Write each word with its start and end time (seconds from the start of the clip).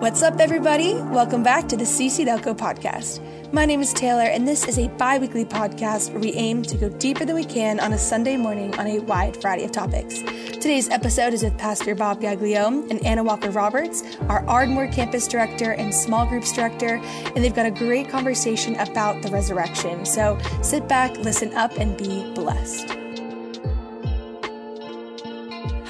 What's 0.00 0.20
up, 0.20 0.40
everybody? 0.40 0.92
Welcome 0.94 1.42
back 1.42 1.68
to 1.68 1.76
the 1.76 1.84
CC 1.84 2.26
Delco 2.26 2.54
podcast. 2.54 3.22
My 3.50 3.64
name 3.64 3.80
is 3.80 3.94
Taylor, 3.94 4.24
and 4.24 4.46
this 4.46 4.68
is 4.68 4.78
a 4.78 4.88
bi 4.88 5.16
weekly 5.16 5.46
podcast 5.46 6.10
where 6.10 6.20
we 6.20 6.34
aim 6.34 6.62
to 6.64 6.76
go 6.76 6.90
deeper 6.90 7.24
than 7.24 7.34
we 7.34 7.44
can 7.44 7.80
on 7.80 7.94
a 7.94 7.98
Sunday 7.98 8.36
morning 8.36 8.78
on 8.78 8.86
a 8.86 8.98
wide 8.98 9.40
variety 9.40 9.64
of 9.64 9.72
topics. 9.72 10.18
Today's 10.18 10.90
episode 10.90 11.32
is 11.32 11.42
with 11.42 11.56
Pastor 11.56 11.94
Bob 11.94 12.20
Gaglione 12.20 12.90
and 12.90 13.02
Anna 13.06 13.24
Walker 13.24 13.48
Roberts, 13.48 14.02
our 14.28 14.46
Ardmore 14.46 14.88
campus 14.88 15.26
director 15.26 15.72
and 15.72 15.94
small 15.94 16.26
groups 16.26 16.52
director, 16.52 16.96
and 17.34 17.42
they've 17.42 17.54
got 17.54 17.64
a 17.64 17.70
great 17.70 18.10
conversation 18.10 18.76
about 18.76 19.22
the 19.22 19.30
resurrection. 19.30 20.04
So 20.04 20.38
sit 20.60 20.86
back, 20.88 21.16
listen 21.16 21.54
up, 21.54 21.72
and 21.78 21.96
be 21.96 22.30
blessed. 22.34 22.99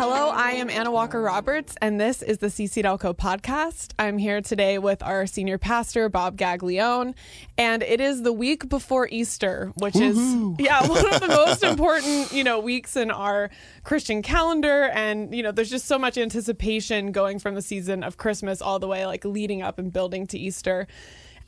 Hello, 0.01 0.31
I 0.31 0.53
am 0.53 0.71
Anna 0.71 0.91
Walker 0.91 1.21
Roberts, 1.21 1.77
and 1.83 2.01
this 2.01 2.23
is 2.23 2.39
the 2.39 2.47
CC 2.47 2.83
Delco 2.83 3.15
podcast. 3.15 3.93
I'm 3.99 4.17
here 4.17 4.41
today 4.41 4.79
with 4.79 5.03
our 5.03 5.27
senior 5.27 5.59
pastor, 5.59 6.09
Bob 6.09 6.39
Gaglione, 6.39 7.13
and 7.59 7.83
it 7.83 8.01
is 8.01 8.23
the 8.23 8.33
week 8.33 8.71
before 8.71 9.09
Easter, 9.11 9.75
which 9.77 9.93
Woo-hoo. 9.97 10.57
is 10.59 10.67
yeah 10.67 10.87
one 10.89 11.07
of 11.13 11.21
the 11.21 11.29
most 11.29 11.63
important 11.63 12.33
you 12.33 12.43
know 12.43 12.61
weeks 12.61 12.97
in 12.97 13.11
our 13.11 13.51
Christian 13.85 14.23
calendar, 14.23 14.85
and 14.85 15.35
you 15.35 15.43
know 15.43 15.53
there's 15.53 15.69
just 15.69 15.85
so 15.85 15.99
much 15.99 16.17
anticipation 16.17 17.13
going 17.13 17.39
from 17.39 17.55
the 17.55 17.61
season 17.61 18.03
of 18.03 18.17
Christmas 18.17 18.63
all 18.63 18.79
the 18.79 18.89
way 18.89 19.05
like 19.05 19.27
leading 19.27 19.61
up 19.61 19.79
and 19.79 19.93
building 19.93 20.27
to 20.29 20.39
Easter. 20.39 20.87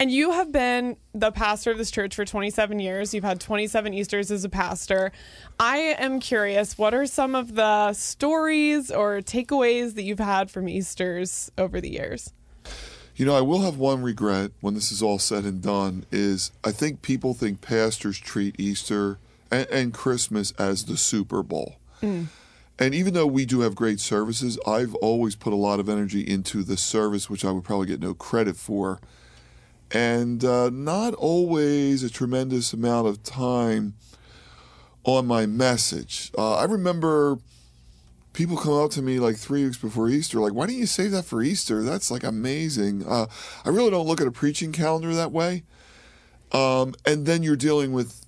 And 0.03 0.11
you 0.11 0.33
have 0.33 0.51
been 0.51 0.97
the 1.15 1.31
pastor 1.31 1.71
of 1.71 1.79
this 1.79 1.93
church 1.93 2.17
for 2.17 2.25
27 2.25 2.81
years. 2.81 3.15
You've 3.15 3.23
had 3.23 3.41
27 3.41 3.95
Easters 3.95 4.33
as 4.33 4.43
a 4.43 4.49
pastor. 4.49 5.13
I 5.61 5.77
am 5.77 6.19
curious, 6.19 6.77
what 6.77 6.93
are 6.93 7.07
some 7.07 7.37
of 7.37 7.55
the 7.55 7.93
stories 7.93 8.91
or 8.91 9.21
takeaways 9.21 9.95
that 9.95 10.03
you've 10.03 10.19
had 10.19 10.51
from 10.51 10.69
Easters 10.69 11.53
over 11.57 11.81
the 11.81 11.89
years? 11.89 12.33
You 13.15 13.27
know, 13.27 13.37
I 13.37 13.43
will 13.43 13.61
have 13.61 13.77
one 13.77 14.03
regret 14.03 14.51
when 14.61 14.75
this 14.75 14.91
is 14.91 15.03
all 15.05 15.21
said 15.21 15.45
and 15.45 15.63
done 15.63 16.05
is 16.11 16.51
I 16.65 16.73
think 16.73 17.03
people 17.03 17.33
think 17.33 17.61
pastors 17.61 18.19
treat 18.19 18.59
Easter 18.59 19.19
and, 19.53 19.69
and 19.69 19.95
Christmas 19.95 20.51
as 20.59 20.87
the 20.87 20.97
Super 20.97 21.45
Bowl. 21.45 21.77
Mm. 22.03 22.27
And 22.77 22.93
even 22.93 23.15
though 23.15 23.29
we 23.29 23.47
do 23.47 23.61
have 23.61 23.77
great 23.77 24.01
services, 24.01 24.59
I've 24.67 24.97
always 24.97 25.37
put 25.37 25.53
a 25.53 25.57
lot 25.57 25.79
of 25.79 25.89
energy 25.89 26.23
into 26.23 26.65
the 26.65 26.77
service, 26.77 27.31
which 27.31 27.45
I 27.45 27.53
would 27.53 27.63
probably 27.63 27.87
get 27.87 28.01
no 28.01 28.15
credit 28.15 28.57
for. 28.57 28.99
And 29.93 30.45
uh, 30.45 30.71
not 30.71 31.15
always 31.15 32.03
a 32.03 32.11
tremendous 32.11 32.73
amount 32.73 33.09
of 33.09 33.23
time 33.23 33.95
on 35.05 35.27
my 35.27 35.47
message. 35.47 36.31
Uh, 36.37 36.57
I 36.57 36.65
remember 36.65 37.39
people 38.33 38.57
come 38.57 38.73
up 38.73 38.91
to 38.93 39.03
me 39.03 39.19
like 39.19 39.37
three 39.37 39.65
weeks 39.65 39.77
before 39.77 40.09
Easter, 40.09 40.41
like, 40.41 40.55
why 40.55 40.67
don't 40.67 40.77
you 40.77 40.87
save 40.87 41.11
that 41.11 41.25
for 41.25 41.43
Easter? 41.43 41.83
That's 41.83 42.11
like 42.11 42.25
amazing. 42.25 43.05
Uh, 43.07 43.27
I 43.65 43.69
really 43.69 43.91
don't 43.91 44.07
look 44.07 44.21
at 44.21 44.27
a 44.27 44.33
preaching 44.33 44.73
calendar 44.73 45.15
that 45.15 45.33
way. 45.33 45.65
Um, 46.53 46.95
and 47.07 47.27
then 47.27 47.43
you're 47.43 47.57
dealing 47.57 47.93
with 47.93 48.27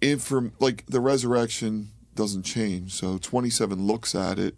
inform 0.00 0.52
like 0.60 0.84
the 0.86 1.00
resurrection 1.00 1.90
doesn't 2.14 2.42
change. 2.42 2.92
So 2.94 3.18
27 3.18 3.86
looks 3.86 4.14
at 4.14 4.38
it. 4.38 4.56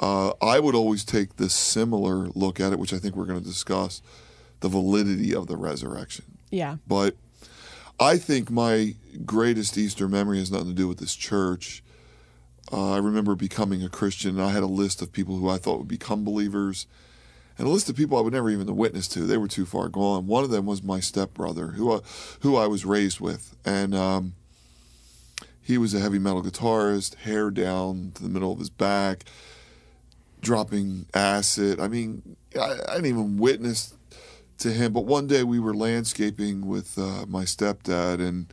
Uh, 0.00 0.32
I 0.42 0.58
would 0.58 0.74
always 0.74 1.04
take 1.04 1.36
the 1.36 1.48
similar 1.48 2.28
look 2.34 2.60
at 2.60 2.72
it, 2.72 2.78
which 2.78 2.92
I 2.92 2.98
think 2.98 3.14
we're 3.14 3.26
going 3.26 3.38
to 3.38 3.44
discuss 3.44 4.02
the 4.60 4.68
validity 4.68 5.34
of 5.34 5.46
the 5.46 5.56
resurrection. 5.56 6.24
Yeah. 6.50 6.76
But 6.86 7.16
I 7.98 8.16
think 8.16 8.50
my 8.50 8.94
greatest 9.24 9.78
Easter 9.78 10.08
memory 10.08 10.38
has 10.38 10.50
nothing 10.50 10.68
to 10.68 10.74
do 10.74 10.88
with 10.88 10.98
this 10.98 11.14
church. 11.14 11.82
Uh, 12.72 12.92
I 12.92 12.98
remember 12.98 13.34
becoming 13.34 13.82
a 13.82 13.88
Christian, 13.88 14.38
and 14.38 14.42
I 14.42 14.50
had 14.50 14.62
a 14.62 14.66
list 14.66 15.02
of 15.02 15.12
people 15.12 15.36
who 15.36 15.48
I 15.48 15.58
thought 15.58 15.78
would 15.78 15.88
become 15.88 16.24
believers, 16.24 16.86
and 17.58 17.68
a 17.68 17.70
list 17.70 17.88
of 17.88 17.96
people 17.96 18.18
I 18.18 18.20
would 18.22 18.32
never 18.32 18.50
even 18.50 18.74
witness 18.74 19.06
to. 19.08 19.20
They 19.20 19.36
were 19.36 19.48
too 19.48 19.66
far 19.66 19.88
gone. 19.88 20.26
One 20.26 20.44
of 20.44 20.50
them 20.50 20.66
was 20.66 20.82
my 20.82 20.98
stepbrother, 20.98 21.68
who 21.68 21.92
I, 21.92 22.00
who 22.40 22.56
I 22.56 22.66
was 22.66 22.84
raised 22.84 23.20
with, 23.20 23.54
and 23.64 23.94
um, 23.94 24.34
he 25.60 25.78
was 25.78 25.94
a 25.94 26.00
heavy 26.00 26.18
metal 26.18 26.42
guitarist, 26.42 27.14
hair 27.16 27.50
down 27.50 28.12
to 28.14 28.22
the 28.22 28.28
middle 28.28 28.52
of 28.52 28.58
his 28.58 28.70
back, 28.70 29.24
dropping 30.40 31.06
acid. 31.14 31.78
I 31.78 31.88
mean, 31.88 32.36
I, 32.58 32.72
I 32.88 32.94
didn't 32.96 33.06
even 33.06 33.36
witness 33.38 33.93
to 34.58 34.72
him. 34.72 34.92
But 34.92 35.04
one 35.04 35.26
day 35.26 35.42
we 35.42 35.58
were 35.58 35.74
landscaping 35.74 36.66
with 36.66 36.98
uh, 36.98 37.26
my 37.26 37.44
stepdad, 37.44 38.20
and 38.20 38.52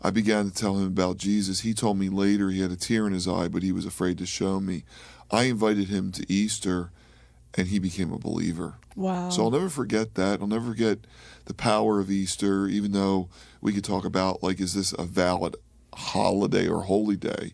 I 0.00 0.10
began 0.10 0.50
to 0.50 0.54
tell 0.54 0.76
him 0.76 0.86
about 0.86 1.16
Jesus. 1.16 1.60
He 1.60 1.74
told 1.74 1.98
me 1.98 2.08
later 2.08 2.50
he 2.50 2.60
had 2.60 2.72
a 2.72 2.76
tear 2.76 3.06
in 3.06 3.12
his 3.12 3.28
eye, 3.28 3.48
but 3.48 3.62
he 3.62 3.72
was 3.72 3.86
afraid 3.86 4.18
to 4.18 4.26
show 4.26 4.60
me. 4.60 4.84
I 5.30 5.44
invited 5.44 5.88
him 5.88 6.12
to 6.12 6.32
Easter, 6.32 6.90
and 7.54 7.68
he 7.68 7.78
became 7.78 8.12
a 8.12 8.18
believer. 8.18 8.74
Wow. 8.96 9.30
So 9.30 9.44
I'll 9.44 9.50
never 9.50 9.70
forget 9.70 10.14
that. 10.14 10.40
I'll 10.40 10.46
never 10.46 10.68
forget 10.70 10.98
the 11.46 11.54
power 11.54 12.00
of 12.00 12.10
Easter, 12.10 12.66
even 12.66 12.92
though 12.92 13.28
we 13.60 13.72
could 13.72 13.84
talk 13.84 14.04
about, 14.04 14.42
like, 14.42 14.60
is 14.60 14.74
this 14.74 14.92
a 14.98 15.04
valid 15.04 15.56
holiday 15.94 16.68
or 16.68 16.82
holy 16.82 17.16
day? 17.16 17.52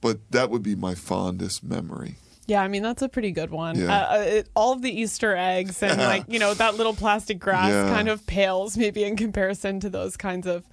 But 0.00 0.18
that 0.30 0.50
would 0.50 0.62
be 0.62 0.74
my 0.74 0.94
fondest 0.94 1.62
memory. 1.62 2.16
Yeah, 2.50 2.62
I 2.62 2.68
mean 2.68 2.82
that's 2.82 3.02
a 3.02 3.08
pretty 3.08 3.30
good 3.30 3.50
one. 3.50 3.78
Yeah. 3.78 3.86
Uh, 3.96 4.14
uh, 4.16 4.20
it, 4.22 4.48
all 4.56 4.72
of 4.72 4.82
the 4.82 4.90
Easter 4.90 5.36
eggs 5.36 5.82
and 5.84 5.98
like 6.00 6.24
you 6.28 6.38
know 6.40 6.52
that 6.54 6.74
little 6.74 6.94
plastic 6.94 7.38
grass 7.38 7.70
Yeah. 7.70 7.88
kind 7.94 8.08
of 8.08 8.26
pales 8.26 8.76
maybe 8.76 9.04
in 9.04 9.16
comparison 9.16 9.78
to 9.80 9.88
those 9.88 10.16
kinds 10.16 10.46
of 10.48 10.64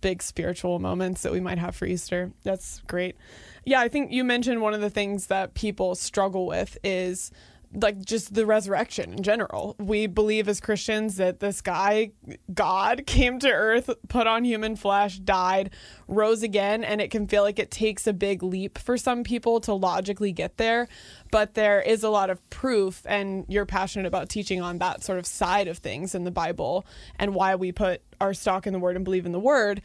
big 0.00 0.22
spiritual 0.22 0.78
moments 0.78 1.22
that 1.22 1.32
we 1.32 1.40
might 1.40 1.58
have 1.58 1.74
for 1.74 1.84
Easter. 1.86 2.30
That's 2.44 2.80
great. 2.86 3.16
Yeah, 3.64 3.80
I 3.80 3.88
think 3.88 4.12
you 4.12 4.22
mentioned 4.22 4.60
one 4.60 4.72
of 4.74 4.80
the 4.80 4.90
things 4.90 5.26
that 5.26 5.54
people 5.54 5.96
struggle 5.96 6.46
with 6.46 6.78
is 6.84 7.32
like 7.72 8.04
just 8.04 8.34
the 8.34 8.46
resurrection 8.46 9.12
in 9.12 9.22
general. 9.22 9.76
We 9.78 10.06
believe 10.06 10.48
as 10.48 10.60
Christians 10.60 11.16
that 11.16 11.40
this 11.40 11.60
guy, 11.60 12.12
God, 12.52 13.06
came 13.06 13.38
to 13.40 13.50
earth, 13.50 13.90
put 14.08 14.26
on 14.26 14.44
human 14.44 14.76
flesh, 14.76 15.18
died, 15.18 15.70
rose 16.08 16.42
again, 16.42 16.84
and 16.84 17.00
it 17.00 17.10
can 17.10 17.26
feel 17.26 17.42
like 17.42 17.58
it 17.58 17.70
takes 17.70 18.06
a 18.06 18.12
big 18.12 18.42
leap 18.42 18.78
for 18.78 18.96
some 18.96 19.24
people 19.24 19.60
to 19.60 19.74
logically 19.74 20.32
get 20.32 20.56
there. 20.56 20.88
But 21.30 21.54
there 21.54 21.80
is 21.82 22.02
a 22.02 22.10
lot 22.10 22.30
of 22.30 22.48
proof, 22.50 23.02
and 23.04 23.44
you're 23.48 23.66
passionate 23.66 24.06
about 24.06 24.28
teaching 24.28 24.60
on 24.62 24.78
that 24.78 25.02
sort 25.02 25.18
of 25.18 25.26
side 25.26 25.68
of 25.68 25.78
things 25.78 26.14
in 26.14 26.24
the 26.24 26.30
Bible 26.30 26.86
and 27.18 27.34
why 27.34 27.56
we 27.56 27.72
put 27.72 28.02
our 28.20 28.32
stock 28.32 28.66
in 28.66 28.72
the 28.72 28.78
Word 28.78 28.96
and 28.96 29.04
believe 29.04 29.26
in 29.26 29.32
the 29.32 29.40
Word 29.40 29.82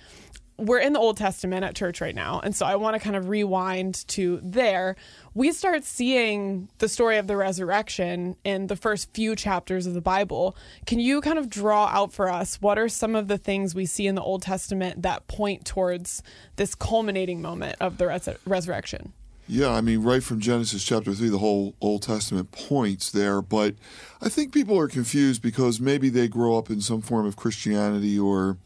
we're 0.61 0.79
in 0.79 0.93
the 0.93 0.99
Old 0.99 1.17
Testament 1.17 1.65
at 1.65 1.75
church 1.75 2.01
right 2.01 2.13
now. 2.13 2.39
And 2.39 2.55
so 2.55 2.65
I 2.65 2.75
want 2.75 2.95
to 2.95 2.99
kind 2.99 3.15
of 3.15 3.29
rewind 3.29 4.07
to 4.09 4.39
there. 4.43 4.95
We 5.33 5.51
start 5.51 5.83
seeing 5.83 6.69
the 6.77 6.87
story 6.87 7.17
of 7.17 7.27
the 7.27 7.35
resurrection 7.35 8.35
in 8.43 8.67
the 8.67 8.75
first 8.75 9.13
few 9.13 9.35
chapters 9.35 9.87
of 9.87 9.93
the 9.93 10.01
Bible. 10.01 10.55
Can 10.85 10.99
you 10.99 11.19
kind 11.21 11.39
of 11.39 11.49
draw 11.49 11.87
out 11.87 12.13
for 12.13 12.29
us 12.29 12.61
what 12.61 12.77
are 12.77 12.89
some 12.89 13.15
of 13.15 13.27
the 13.27 13.37
things 13.37 13.73
we 13.73 13.85
see 13.85 14.07
in 14.07 14.15
the 14.15 14.21
Old 14.21 14.43
Testament 14.43 15.01
that 15.01 15.27
point 15.27 15.65
towards 15.65 16.21
this 16.57 16.75
culminating 16.75 17.41
moment 17.41 17.77
of 17.79 17.97
the 17.97 18.07
res- 18.07 18.29
resurrection? 18.45 19.13
Yeah, 19.47 19.69
I 19.69 19.81
mean, 19.81 20.03
right 20.03 20.23
from 20.23 20.39
Genesis 20.39 20.83
chapter 20.83 21.13
3, 21.13 21.29
the 21.29 21.39
whole 21.39 21.73
Old 21.81 22.03
Testament 22.03 22.51
points 22.51 23.11
there. 23.11 23.41
But 23.41 23.75
I 24.21 24.29
think 24.29 24.53
people 24.53 24.77
are 24.77 24.87
confused 24.87 25.41
because 25.41 25.81
maybe 25.81 26.09
they 26.09 26.27
grow 26.27 26.57
up 26.57 26.69
in 26.69 26.79
some 26.79 27.01
form 27.01 27.25
of 27.25 27.35
Christianity 27.35 28.17
or 28.17 28.57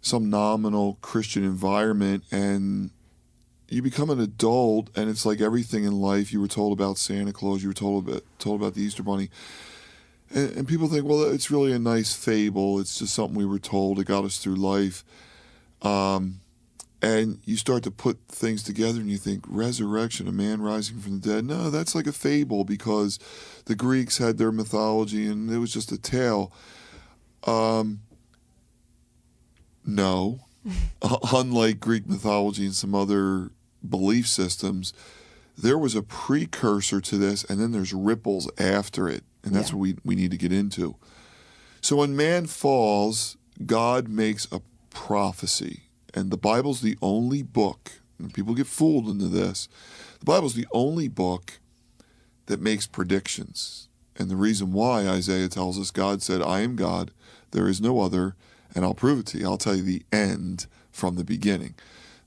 some 0.00 0.30
nominal 0.30 0.98
Christian 1.02 1.44
environment 1.44 2.24
and 2.30 2.90
you 3.68 3.82
become 3.82 4.10
an 4.10 4.20
adult 4.20 4.90
and 4.96 5.08
it's 5.08 5.24
like 5.24 5.40
everything 5.40 5.84
in 5.84 6.00
life 6.00 6.32
you 6.32 6.40
were 6.40 6.48
told 6.48 6.72
about 6.72 6.98
Santa 6.98 7.32
Claus, 7.32 7.62
you 7.62 7.68
were 7.68 7.74
told 7.74 8.08
about, 8.08 8.22
told 8.38 8.60
about 8.60 8.74
the 8.74 8.82
Easter 8.82 9.02
Bunny. 9.02 9.30
And, 10.34 10.56
and 10.56 10.68
people 10.68 10.88
think, 10.88 11.04
well, 11.04 11.22
it's 11.22 11.50
really 11.50 11.72
a 11.72 11.78
nice 11.78 12.14
fable. 12.14 12.80
It's 12.80 12.98
just 12.98 13.14
something 13.14 13.36
we 13.36 13.46
were 13.46 13.58
told. 13.58 13.98
It 13.98 14.06
got 14.06 14.24
us 14.24 14.38
through 14.38 14.56
life. 14.56 15.04
Um, 15.82 16.40
and 17.02 17.38
you 17.44 17.56
start 17.56 17.82
to 17.84 17.90
put 17.90 18.18
things 18.28 18.62
together 18.62 19.00
and 19.00 19.10
you 19.10 19.16
think 19.16 19.44
resurrection 19.48 20.28
a 20.28 20.32
man 20.32 20.60
rising 20.60 20.98
from 21.00 21.20
the 21.20 21.28
dead 21.34 21.44
no 21.44 21.70
that's 21.70 21.94
like 21.94 22.06
a 22.06 22.12
fable 22.12 22.64
because 22.64 23.18
the 23.64 23.74
greeks 23.74 24.18
had 24.18 24.36
their 24.38 24.52
mythology 24.52 25.26
and 25.26 25.50
it 25.50 25.58
was 25.58 25.72
just 25.72 25.92
a 25.92 25.98
tale 25.98 26.52
um, 27.44 28.00
no 29.90 30.40
uh, 31.02 31.16
unlike 31.34 31.80
greek 31.80 32.06
mythology 32.08 32.64
and 32.66 32.74
some 32.74 32.94
other 32.94 33.50
belief 33.88 34.26
systems 34.28 34.92
there 35.56 35.78
was 35.78 35.94
a 35.94 36.02
precursor 36.02 37.00
to 37.00 37.16
this 37.18 37.44
and 37.44 37.60
then 37.60 37.72
there's 37.72 37.92
ripples 37.92 38.50
after 38.58 39.08
it 39.08 39.24
and 39.42 39.54
that's 39.54 39.70
Yeah. 39.70 39.76
what 39.76 39.80
we, 39.82 39.96
we 40.04 40.14
need 40.14 40.30
to 40.30 40.36
get 40.36 40.52
into 40.52 40.96
so 41.80 41.96
when 41.96 42.14
man 42.16 42.46
falls 42.46 43.36
god 43.66 44.08
makes 44.08 44.46
a 44.52 44.60
prophecy 44.90 45.84
and 46.12 46.30
the 46.30 46.36
Bible's 46.36 46.80
the 46.80 46.98
only 47.00 47.40
book, 47.42 47.92
and 48.18 48.34
people 48.34 48.52
get 48.54 48.66
fooled 48.66 49.06
into 49.08 49.26
this. 49.28 49.68
The 50.18 50.24
Bible's 50.24 50.54
the 50.54 50.66
only 50.72 51.06
book 51.06 51.60
that 52.46 52.60
makes 52.60 52.88
predictions. 52.88 53.86
And 54.16 54.28
the 54.28 54.34
reason 54.34 54.72
why 54.72 55.06
Isaiah 55.06 55.46
tells 55.48 55.78
us 55.78 55.92
God 55.92 56.20
said, 56.20 56.42
I 56.42 56.62
am 56.62 56.74
God, 56.74 57.12
there 57.52 57.68
is 57.68 57.80
no 57.80 58.00
other, 58.00 58.34
and 58.74 58.84
I'll 58.84 58.94
prove 58.94 59.20
it 59.20 59.26
to 59.26 59.38
you. 59.38 59.46
I'll 59.46 59.58
tell 59.58 59.76
you 59.76 59.82
the 59.82 60.02
end 60.12 60.66
from 60.90 61.16
the 61.16 61.24
beginning. 61.24 61.74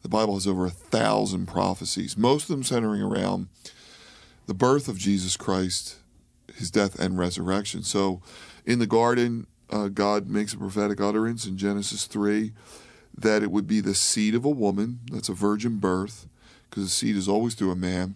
The 0.01 0.09
Bible 0.09 0.33
has 0.33 0.47
over 0.47 0.65
a 0.65 0.71
thousand 0.71 1.47
prophecies, 1.47 2.17
most 2.17 2.43
of 2.43 2.49
them 2.49 2.63
centering 2.63 3.01
around 3.01 3.47
the 4.47 4.53
birth 4.53 4.87
of 4.87 4.97
Jesus 4.97 5.37
Christ, 5.37 5.97
his 6.55 6.69
death 6.69 6.99
and 6.99 7.17
resurrection. 7.17 7.83
So, 7.83 8.21
in 8.65 8.79
the 8.79 8.87
garden, 8.87 9.47
uh, 9.69 9.87
God 9.87 10.27
makes 10.27 10.53
a 10.53 10.57
prophetic 10.57 10.99
utterance 10.99 11.45
in 11.45 11.57
Genesis 11.57 12.05
3 12.05 12.51
that 13.17 13.43
it 13.43 13.51
would 13.51 13.67
be 13.67 13.79
the 13.79 13.95
seed 13.95 14.35
of 14.35 14.43
a 14.43 14.49
woman, 14.49 14.99
that's 15.11 15.29
a 15.29 15.33
virgin 15.33 15.77
birth, 15.77 16.27
because 16.69 16.83
the 16.83 16.89
seed 16.89 17.15
is 17.15 17.27
always 17.27 17.53
through 17.53 17.71
a 17.71 17.75
man, 17.75 18.15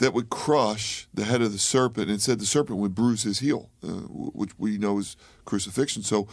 that 0.00 0.14
would 0.14 0.30
crush 0.30 1.06
the 1.12 1.24
head 1.24 1.42
of 1.42 1.52
the 1.52 1.58
serpent. 1.58 2.10
And 2.10 2.20
said 2.20 2.40
the 2.40 2.46
serpent 2.46 2.78
would 2.78 2.94
bruise 2.94 3.22
his 3.22 3.38
heel, 3.40 3.70
uh, 3.84 3.88
which 4.08 4.50
we 4.58 4.78
know 4.78 4.98
is 4.98 5.16
crucifixion. 5.44 6.02
So 6.02 6.26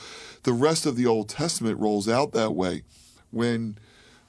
the 0.43 0.53
rest 0.53 0.85
of 0.85 0.95
the 0.95 1.05
Old 1.05 1.29
Testament 1.29 1.77
rolls 1.77 2.07
out 2.07 2.31
that 2.31 2.55
way. 2.55 2.83
When 3.29 3.77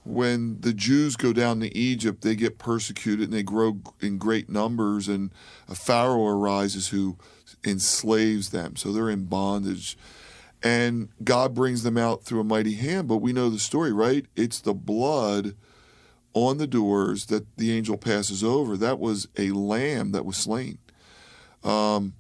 when 0.05 0.61
the 0.61 0.73
Jews 0.73 1.17
go 1.17 1.33
down 1.33 1.61
to 1.61 1.77
Egypt, 1.77 2.23
they 2.23 2.35
get 2.35 2.59
persecuted 2.59 3.27
and 3.27 3.33
they 3.33 3.43
grow 3.43 3.79
in 4.01 4.19
great 4.19 4.49
numbers, 4.49 5.07
and 5.07 5.31
a 5.69 5.75
Pharaoh 5.75 6.27
arises 6.27 6.89
who 6.89 7.17
enslaves 7.65 8.51
them. 8.51 8.75
So 8.75 8.93
they're 8.93 9.11
in 9.11 9.27
bondage. 9.27 9.97
And 10.63 11.11
God 11.23 11.55
brings 11.55 11.85
them 11.85 11.97
out 11.97 12.25
through 12.25 12.41
a 12.41 12.45
mighty 12.45 12.75
hand. 12.75 13.07
But 13.07 13.19
we 13.19 13.33
know 13.33 13.51
the 13.51 13.61
story, 13.61 13.93
right? 13.93 14.27
It's 14.35 14.61
the 14.61 14.75
blood 14.75 15.55
on 16.35 16.59
the 16.59 16.67
doors 16.67 17.27
that 17.27 17.57
the 17.57 17.73
angel 17.77 17.97
passes 17.97 18.45
over. 18.45 18.77
That 18.77 18.99
was 18.99 19.29
a 19.37 19.51
lamb 19.51 20.13
that 20.13 20.25
was 20.25 20.37
slain. 20.37 20.79
Um, 21.65 22.15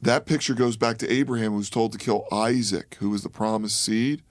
that 0.00 0.26
picture 0.26 0.54
goes 0.54 0.76
back 0.76 0.98
to 0.98 1.10
Abraham, 1.10 1.52
who 1.52 1.58
was 1.58 1.70
told 1.70 1.92
to 1.92 1.98
kill 1.98 2.26
Isaac, 2.32 2.96
who 2.98 3.10
was 3.10 3.22
the 3.22 3.28
promised 3.28 3.80
seed. 3.80 4.22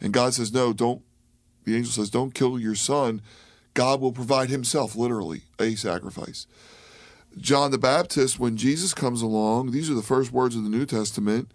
And 0.00 0.12
God 0.12 0.34
says, 0.34 0.52
No, 0.52 0.72
don't 0.72 1.02
the 1.64 1.76
angel 1.76 1.92
says, 1.92 2.10
Don't 2.10 2.34
kill 2.34 2.58
your 2.58 2.76
son. 2.76 3.20
God 3.74 4.00
will 4.00 4.12
provide 4.12 4.48
himself, 4.48 4.96
literally, 4.96 5.42
a 5.58 5.74
sacrifice. 5.74 6.46
John 7.36 7.70
the 7.70 7.78
Baptist, 7.78 8.38
when 8.40 8.56
Jesus 8.56 8.94
comes 8.94 9.20
along, 9.20 9.70
these 9.70 9.90
are 9.90 9.94
the 9.94 10.00
first 10.02 10.32
words 10.32 10.56
of 10.56 10.62
the 10.62 10.70
New 10.70 10.86
Testament 10.86 11.50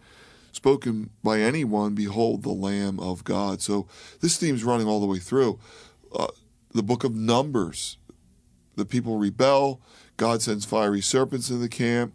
spoken 0.52 1.10
by 1.24 1.40
anyone 1.40 1.96
Behold 1.96 2.44
the 2.44 2.52
Lamb 2.52 3.00
of 3.00 3.24
God. 3.24 3.62
So 3.62 3.88
this 4.20 4.38
theme's 4.38 4.64
running 4.64 4.88
all 4.88 5.00
the 5.00 5.08
way 5.08 5.18
through. 5.18 5.60
Uh, 6.14 6.28
the 6.74 6.84
book 6.84 7.04
of 7.04 7.16
Numbers, 7.16 7.98
the 8.76 8.86
people 8.86 9.18
rebel. 9.18 9.82
God 10.18 10.42
sends 10.42 10.66
fiery 10.66 11.02
serpents 11.02 11.50
in 11.50 11.62
the 11.62 11.70
camp. 11.70 12.14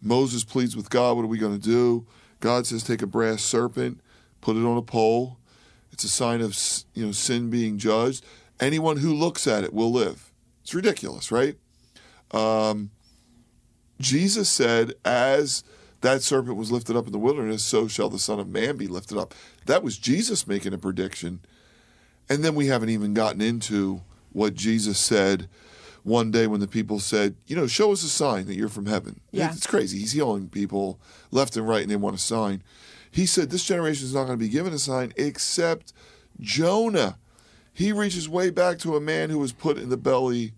Moses 0.00 0.44
pleads 0.44 0.74
with 0.76 0.90
God, 0.90 1.16
What 1.16 1.24
are 1.24 1.28
we 1.28 1.38
going 1.38 1.58
to 1.58 1.62
do? 1.62 2.06
God 2.40 2.66
says, 2.66 2.82
Take 2.82 3.02
a 3.02 3.06
brass 3.06 3.42
serpent, 3.42 4.00
put 4.40 4.56
it 4.56 4.64
on 4.64 4.76
a 4.76 4.82
pole, 4.82 5.38
it's 5.92 6.04
a 6.04 6.08
sign 6.08 6.40
of 6.40 6.58
you 6.94 7.06
know 7.06 7.12
sin 7.12 7.50
being 7.50 7.78
judged. 7.78 8.24
Anyone 8.58 8.96
who 8.96 9.12
looks 9.12 9.46
at 9.46 9.62
it 9.62 9.72
will 9.72 9.92
live. 9.92 10.32
It's 10.62 10.74
ridiculous, 10.74 11.30
right? 11.30 11.56
Um, 12.32 12.90
Jesus 14.00 14.48
said, 14.48 14.94
"As 15.04 15.62
that 16.00 16.22
serpent 16.22 16.56
was 16.56 16.72
lifted 16.72 16.96
up 16.96 17.06
in 17.06 17.12
the 17.12 17.18
wilderness, 17.18 17.62
so 17.62 17.86
shall 17.88 18.08
the 18.08 18.18
Son 18.18 18.40
of 18.40 18.48
Man 18.48 18.76
be 18.76 18.86
lifted 18.86 19.18
up." 19.18 19.34
That 19.66 19.82
was 19.82 19.98
Jesus 19.98 20.46
making 20.46 20.72
a 20.72 20.78
prediction, 20.78 21.40
and 22.28 22.44
then 22.44 22.54
we 22.54 22.66
haven't 22.66 22.90
even 22.90 23.14
gotten 23.14 23.40
into 23.40 24.02
what 24.32 24.54
Jesus 24.54 24.98
said 24.98 25.48
one 26.02 26.30
day 26.30 26.46
when 26.46 26.60
the 26.60 26.66
people 26.68 26.98
said, 26.98 27.36
"You 27.46 27.56
know, 27.56 27.66
show 27.66 27.92
us 27.92 28.02
a 28.02 28.08
sign 28.08 28.46
that 28.46 28.56
you're 28.56 28.68
from 28.68 28.86
heaven." 28.86 29.20
Yeah. 29.30 29.52
It's 29.52 29.66
crazy. 29.66 29.98
He's 29.98 30.12
healing 30.12 30.48
people 30.48 30.98
left 31.30 31.56
and 31.56 31.68
right, 31.68 31.82
and 31.82 31.90
they 31.90 31.96
want 31.96 32.16
a 32.16 32.18
sign. 32.18 32.62
He 33.12 33.26
said, 33.26 33.50
This 33.50 33.64
generation 33.64 34.06
is 34.06 34.14
not 34.14 34.24
going 34.24 34.38
to 34.38 34.44
be 34.44 34.48
given 34.48 34.72
a 34.72 34.78
sign 34.78 35.12
except 35.16 35.92
Jonah. 36.40 37.18
He 37.72 37.92
reaches 37.92 38.28
way 38.28 38.50
back 38.50 38.78
to 38.80 38.96
a 38.96 39.00
man 39.00 39.28
who 39.30 39.38
was 39.38 39.52
put 39.52 39.76
in 39.76 39.90
the 39.90 39.96
belly 39.98 40.54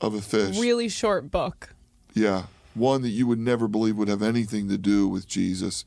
of 0.00 0.12
a 0.12 0.20
fish. 0.20 0.58
Really 0.58 0.88
short 0.88 1.30
book. 1.30 1.74
Yeah. 2.14 2.44
One 2.74 3.02
that 3.02 3.10
you 3.10 3.26
would 3.28 3.38
never 3.38 3.68
believe 3.68 3.96
would 3.96 4.08
have 4.08 4.22
anything 4.22 4.68
to 4.68 4.76
do 4.76 5.06
with 5.08 5.28
Jesus. 5.28 5.84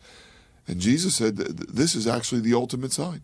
And 0.65 0.79
Jesus 0.79 1.15
said, 1.15 1.35
This 1.35 1.93
is 1.93 2.07
actually 2.07 2.41
the 2.41 2.53
ultimate 2.53 2.93
sign. 2.93 3.21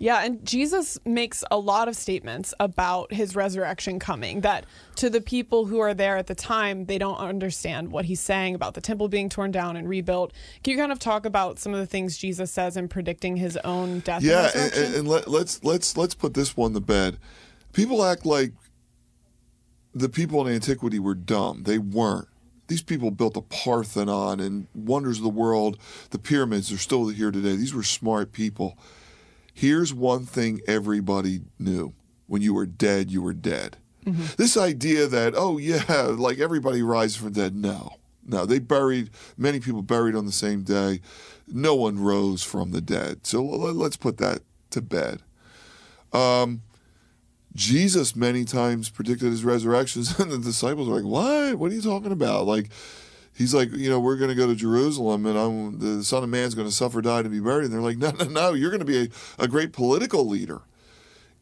Yeah, 0.00 0.24
and 0.24 0.42
Jesus 0.46 0.98
makes 1.04 1.44
a 1.50 1.58
lot 1.58 1.86
of 1.86 1.94
statements 1.94 2.54
about 2.58 3.12
his 3.12 3.36
resurrection 3.36 3.98
coming 3.98 4.40
that 4.40 4.64
to 4.96 5.10
the 5.10 5.20
people 5.20 5.66
who 5.66 5.78
are 5.78 5.92
there 5.92 6.16
at 6.16 6.26
the 6.26 6.34
time, 6.34 6.86
they 6.86 6.96
don't 6.96 7.18
understand 7.18 7.92
what 7.92 8.06
he's 8.06 8.18
saying 8.18 8.54
about 8.54 8.72
the 8.72 8.80
temple 8.80 9.08
being 9.08 9.28
torn 9.28 9.50
down 9.50 9.76
and 9.76 9.86
rebuilt. 9.86 10.32
Can 10.64 10.70
you 10.72 10.78
kind 10.78 10.90
of 10.90 10.98
talk 10.98 11.26
about 11.26 11.58
some 11.58 11.74
of 11.74 11.80
the 11.80 11.86
things 11.86 12.16
Jesus 12.16 12.50
says 12.50 12.78
in 12.78 12.88
predicting 12.88 13.36
his 13.36 13.58
own 13.58 14.00
death? 14.00 14.22
Yeah, 14.22 14.50
and, 14.54 14.72
and, 14.72 14.94
and 14.94 15.08
let, 15.08 15.28
let's 15.28 15.62
let's 15.64 15.94
let's 15.94 16.14
put 16.14 16.32
this 16.32 16.56
one 16.56 16.72
to 16.72 16.80
bed. 16.80 17.18
People 17.74 18.02
act 18.02 18.24
like 18.24 18.52
the 19.94 20.08
people 20.08 20.46
in 20.46 20.54
antiquity 20.54 20.98
were 20.98 21.14
dumb. 21.14 21.64
They 21.64 21.76
weren't. 21.76 22.28
These 22.68 22.82
people 22.82 23.10
built 23.10 23.34
the 23.34 23.42
Parthenon 23.42 24.40
and 24.40 24.66
wonders 24.74 25.18
of 25.18 25.24
the 25.24 25.28
world. 25.28 25.76
The 26.08 26.18
pyramids 26.18 26.72
are 26.72 26.78
still 26.78 27.08
here 27.08 27.30
today. 27.30 27.54
These 27.54 27.74
were 27.74 27.82
smart 27.82 28.32
people 28.32 28.78
Here's 29.60 29.92
one 29.92 30.24
thing 30.24 30.62
everybody 30.66 31.42
knew 31.58 31.92
when 32.26 32.40
you 32.40 32.54
were 32.54 32.64
dead, 32.64 33.10
you 33.10 33.20
were 33.20 33.34
dead. 33.34 33.76
Mm-hmm. 34.06 34.24
This 34.38 34.56
idea 34.56 35.06
that, 35.06 35.34
oh, 35.36 35.58
yeah, 35.58 35.84
like 36.16 36.38
everybody 36.38 36.80
rises 36.80 37.16
from 37.16 37.34
the 37.34 37.42
dead. 37.42 37.54
No, 37.54 37.96
no, 38.26 38.46
they 38.46 38.58
buried, 38.58 39.10
many 39.36 39.60
people 39.60 39.82
buried 39.82 40.14
on 40.14 40.24
the 40.24 40.32
same 40.32 40.62
day. 40.62 41.02
No 41.46 41.74
one 41.74 41.98
rose 41.98 42.42
from 42.42 42.70
the 42.70 42.80
dead. 42.80 43.26
So 43.26 43.44
let's 43.44 43.98
put 43.98 44.16
that 44.16 44.40
to 44.70 44.80
bed. 44.80 45.20
Um, 46.14 46.62
Jesus 47.54 48.16
many 48.16 48.46
times 48.46 48.88
predicted 48.88 49.30
his 49.30 49.44
resurrections, 49.44 50.18
and 50.18 50.30
the 50.30 50.38
disciples 50.38 50.88
were 50.88 51.02
like, 51.02 51.04
What? 51.04 51.56
What 51.56 51.70
are 51.70 51.74
you 51.74 51.82
talking 51.82 52.12
about? 52.12 52.46
Like, 52.46 52.70
he's 53.40 53.54
like, 53.54 53.72
you 53.72 53.88
know, 53.88 53.98
we're 53.98 54.16
going 54.16 54.28
to 54.28 54.34
go 54.34 54.46
to 54.46 54.54
Jerusalem 54.54 55.24
and 55.24 55.38
I'm, 55.38 55.78
the 55.78 56.04
Son 56.04 56.22
of 56.22 56.28
Man's 56.28 56.54
going 56.54 56.68
to 56.68 56.74
suffer, 56.74 57.00
die, 57.00 57.20
and 57.20 57.30
be 57.30 57.40
buried. 57.40 57.64
And 57.64 57.72
they're 57.72 57.80
like, 57.80 57.96
no, 57.96 58.10
no, 58.10 58.26
no, 58.26 58.52
you're 58.52 58.70
going 58.70 58.80
to 58.80 58.84
be 58.84 59.04
a, 59.04 59.44
a 59.44 59.48
great 59.48 59.72
political 59.72 60.28
leader. 60.28 60.60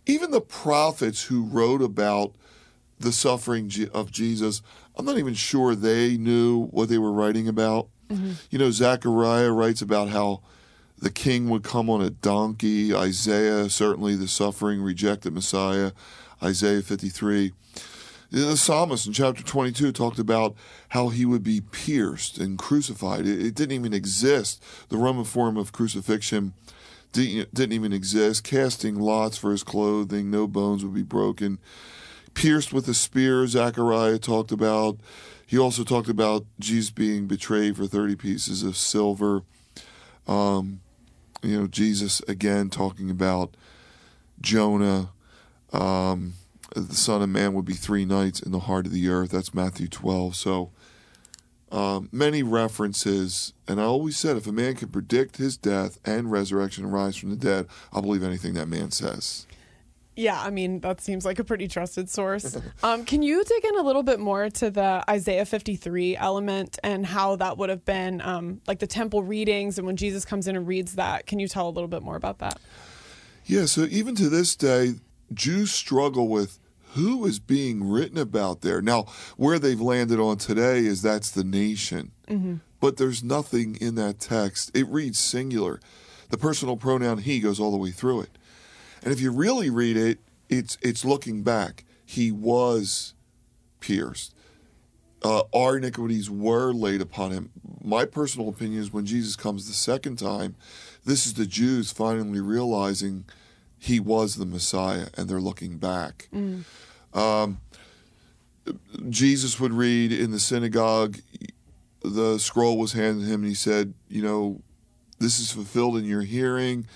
Even 0.06 0.30
the 0.30 0.40
prophets 0.40 1.24
who 1.24 1.42
wrote 1.42 1.82
about 1.82 2.34
the 3.00 3.10
suffering 3.10 3.70
of 3.92 4.12
Jesus, 4.12 4.62
I'm 4.96 5.04
not 5.04 5.18
even 5.18 5.34
sure 5.34 5.74
they 5.74 6.16
knew 6.16 6.66
what 6.66 6.88
they 6.88 6.98
were 6.98 7.12
writing 7.12 7.48
about. 7.48 7.88
Mm-hmm. 8.08 8.32
You 8.50 8.58
know, 8.60 8.70
Zechariah 8.70 9.50
writes 9.50 9.82
about 9.82 10.08
how 10.08 10.40
the 10.96 11.10
king 11.10 11.50
would 11.50 11.64
come 11.64 11.90
on 11.90 12.00
a 12.00 12.10
donkey. 12.10 12.94
Isaiah, 12.94 13.68
certainly 13.68 14.14
the 14.14 14.28
suffering, 14.28 14.80
rejected 14.80 15.32
Messiah. 15.32 15.90
Isaiah 16.42 16.80
53. 16.80 17.52
The 18.30 18.56
psalmist 18.58 19.06
in 19.06 19.14
chapter 19.14 19.42
22 19.42 19.92
talked 19.92 20.18
about 20.18 20.54
how 20.90 21.08
he 21.08 21.24
would 21.24 21.42
be 21.42 21.62
pierced 21.62 22.36
and 22.36 22.58
crucified. 22.58 23.26
It, 23.26 23.44
it 23.44 23.54
didn't 23.54 23.72
even 23.72 23.94
exist. 23.94 24.62
The 24.90 24.98
Roman 24.98 25.24
form 25.24 25.56
of 25.56 25.72
crucifixion 25.72 26.52
didn't, 27.12 27.54
didn't 27.54 27.72
even 27.72 27.92
exist. 27.92 28.44
Casting 28.44 28.96
lots 28.96 29.38
for 29.38 29.50
his 29.50 29.62
clothing, 29.62 30.30
no 30.30 30.46
bones 30.46 30.84
would 30.84 30.94
be 30.94 31.02
broken. 31.02 31.58
Pierced 32.34 32.72
with 32.72 32.86
a 32.88 32.94
spear, 32.94 33.46
Zechariah 33.46 34.18
talked 34.18 34.52
about. 34.52 34.98
He 35.46 35.58
also 35.58 35.82
talked 35.82 36.10
about 36.10 36.44
Jesus 36.60 36.90
being 36.90 37.26
betrayed 37.26 37.78
for 37.78 37.86
30 37.86 38.16
pieces 38.16 38.62
of 38.62 38.76
silver. 38.76 39.42
Um, 40.26 40.80
you 41.42 41.58
know, 41.58 41.66
Jesus 41.66 42.20
again 42.28 42.68
talking 42.68 43.10
about 43.10 43.56
Jonah. 44.42 45.10
Um, 45.72 46.34
the 46.74 46.94
Son 46.94 47.22
of 47.22 47.28
Man 47.28 47.54
would 47.54 47.64
be 47.64 47.74
three 47.74 48.04
nights 48.04 48.40
in 48.40 48.52
the 48.52 48.60
heart 48.60 48.86
of 48.86 48.92
the 48.92 49.08
earth. 49.08 49.30
That's 49.30 49.54
Matthew 49.54 49.88
12. 49.88 50.36
So 50.36 50.70
um, 51.70 52.08
many 52.12 52.42
references. 52.42 53.52
And 53.66 53.80
I 53.80 53.84
always 53.84 54.16
said 54.16 54.36
if 54.36 54.46
a 54.46 54.52
man 54.52 54.74
can 54.74 54.88
predict 54.88 55.36
his 55.36 55.56
death 55.56 55.98
and 56.04 56.30
resurrection 56.30 56.84
and 56.84 56.92
rise 56.92 57.16
from 57.16 57.30
the 57.30 57.36
dead, 57.36 57.66
I'll 57.92 58.02
believe 58.02 58.22
anything 58.22 58.54
that 58.54 58.68
man 58.68 58.90
says. 58.90 59.46
Yeah, 60.16 60.40
I 60.40 60.50
mean, 60.50 60.80
that 60.80 61.00
seems 61.00 61.24
like 61.24 61.38
a 61.38 61.44
pretty 61.44 61.68
trusted 61.68 62.10
source. 62.10 62.56
Um, 62.82 63.04
can 63.04 63.22
you 63.22 63.42
dig 63.44 63.64
in 63.64 63.76
a 63.76 63.82
little 63.82 64.04
bit 64.04 64.20
more 64.20 64.48
to 64.50 64.70
the 64.70 65.04
Isaiah 65.10 65.44
53 65.44 66.16
element 66.16 66.78
and 66.84 67.04
how 67.04 67.36
that 67.36 67.58
would 67.58 67.70
have 67.70 67.84
been 67.84 68.20
um, 68.20 68.60
like 68.68 68.78
the 68.78 68.86
temple 68.86 69.22
readings 69.22 69.78
and 69.78 69.86
when 69.86 69.96
Jesus 69.96 70.24
comes 70.24 70.46
in 70.46 70.56
and 70.56 70.66
reads 70.66 70.94
that? 70.94 71.26
Can 71.26 71.38
you 71.40 71.48
tell 71.48 71.68
a 71.68 71.70
little 71.70 71.88
bit 71.88 72.02
more 72.02 72.14
about 72.16 72.38
that? 72.38 72.60
Yeah, 73.46 73.66
so 73.66 73.86
even 73.90 74.14
to 74.16 74.28
this 74.28 74.54
day, 74.54 74.94
Jews 75.32 75.70
struggle 75.70 76.28
with 76.28 76.58
who 76.94 77.26
is 77.26 77.38
being 77.38 77.88
written 77.88 78.18
about 78.18 78.62
there. 78.62 78.80
Now, 78.80 79.06
where 79.36 79.58
they've 79.58 79.80
landed 79.80 80.18
on 80.18 80.38
today 80.38 80.78
is 80.78 81.02
that's 81.02 81.30
the 81.30 81.44
nation. 81.44 82.12
Mm-hmm. 82.28 82.56
But 82.80 82.96
there's 82.96 83.22
nothing 83.22 83.76
in 83.80 83.96
that 83.96 84.20
text. 84.20 84.70
It 84.74 84.86
reads 84.88 85.18
singular. 85.18 85.80
The 86.30 86.38
personal 86.38 86.76
pronoun 86.76 87.18
he 87.18 87.40
goes 87.40 87.58
all 87.58 87.70
the 87.70 87.76
way 87.76 87.90
through 87.90 88.22
it. 88.22 88.38
And 89.02 89.12
if 89.12 89.20
you 89.20 89.30
really 89.30 89.70
read 89.70 89.96
it, 89.96 90.18
it's 90.48 90.78
it's 90.80 91.04
looking 91.04 91.42
back. 91.42 91.84
He 92.04 92.32
was 92.32 93.14
pierced. 93.80 94.34
Uh, 95.22 95.42
our 95.52 95.76
iniquities 95.76 96.30
were 96.30 96.72
laid 96.72 97.00
upon 97.00 97.32
him. 97.32 97.50
My 97.82 98.04
personal 98.04 98.48
opinion 98.48 98.80
is 98.80 98.92
when 98.92 99.04
Jesus 99.04 99.34
comes 99.34 99.66
the 99.66 99.74
second 99.74 100.16
time, 100.16 100.54
this 101.04 101.26
is 101.26 101.34
the 101.34 101.46
Jews 101.46 101.90
finally 101.90 102.40
realizing 102.40 103.24
he 103.78 104.00
was 104.00 104.36
the 104.36 104.46
Messiah, 104.46 105.06
and 105.16 105.28
they're 105.28 105.40
looking 105.40 105.78
back. 105.78 106.28
Mm. 106.34 106.64
Um, 107.14 107.60
Jesus 109.08 109.58
would 109.58 109.72
read 109.72 110.12
in 110.12 110.30
the 110.30 110.40
synagogue, 110.40 111.18
the 112.02 112.38
scroll 112.38 112.78
was 112.78 112.92
handed 112.92 113.26
him, 113.26 113.42
and 113.42 113.48
he 113.48 113.54
said, 113.54 113.94
"You 114.08 114.22
know, 114.22 114.62
this 115.18 115.38
is 115.38 115.50
fulfilled 115.50 115.96
in 115.96 116.04
your 116.04 116.22
hearing." 116.22 116.86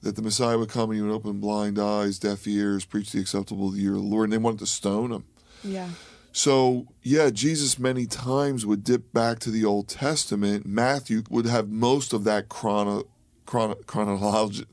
That 0.00 0.14
the 0.14 0.22
Messiah 0.22 0.56
would 0.56 0.68
come 0.68 0.90
and 0.90 0.96
he 0.96 1.02
would 1.02 1.12
open 1.12 1.40
blind 1.40 1.76
eyes, 1.76 2.20
deaf 2.20 2.46
ears, 2.46 2.84
preach 2.84 3.10
the 3.10 3.20
acceptable 3.20 3.76
year 3.76 3.96
of 3.96 4.02
the 4.02 4.06
Lord, 4.06 4.24
and 4.24 4.32
they 4.32 4.38
wanted 4.38 4.60
to 4.60 4.66
stone 4.66 5.10
him. 5.10 5.24
Yeah. 5.64 5.88
So, 6.30 6.86
yeah, 7.02 7.30
Jesus 7.30 7.80
many 7.80 8.06
times 8.06 8.64
would 8.64 8.84
dip 8.84 9.12
back 9.12 9.40
to 9.40 9.50
the 9.50 9.64
Old 9.64 9.88
Testament. 9.88 10.66
Matthew 10.66 11.24
would 11.30 11.46
have 11.46 11.68
most 11.68 12.12
of 12.12 12.22
that 12.24 12.48
chrono, 12.48 13.08
chrono, 13.44 13.74
chronology, 13.86 14.66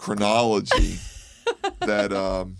chronology 0.00 0.98
that 1.80 2.10
um, 2.10 2.56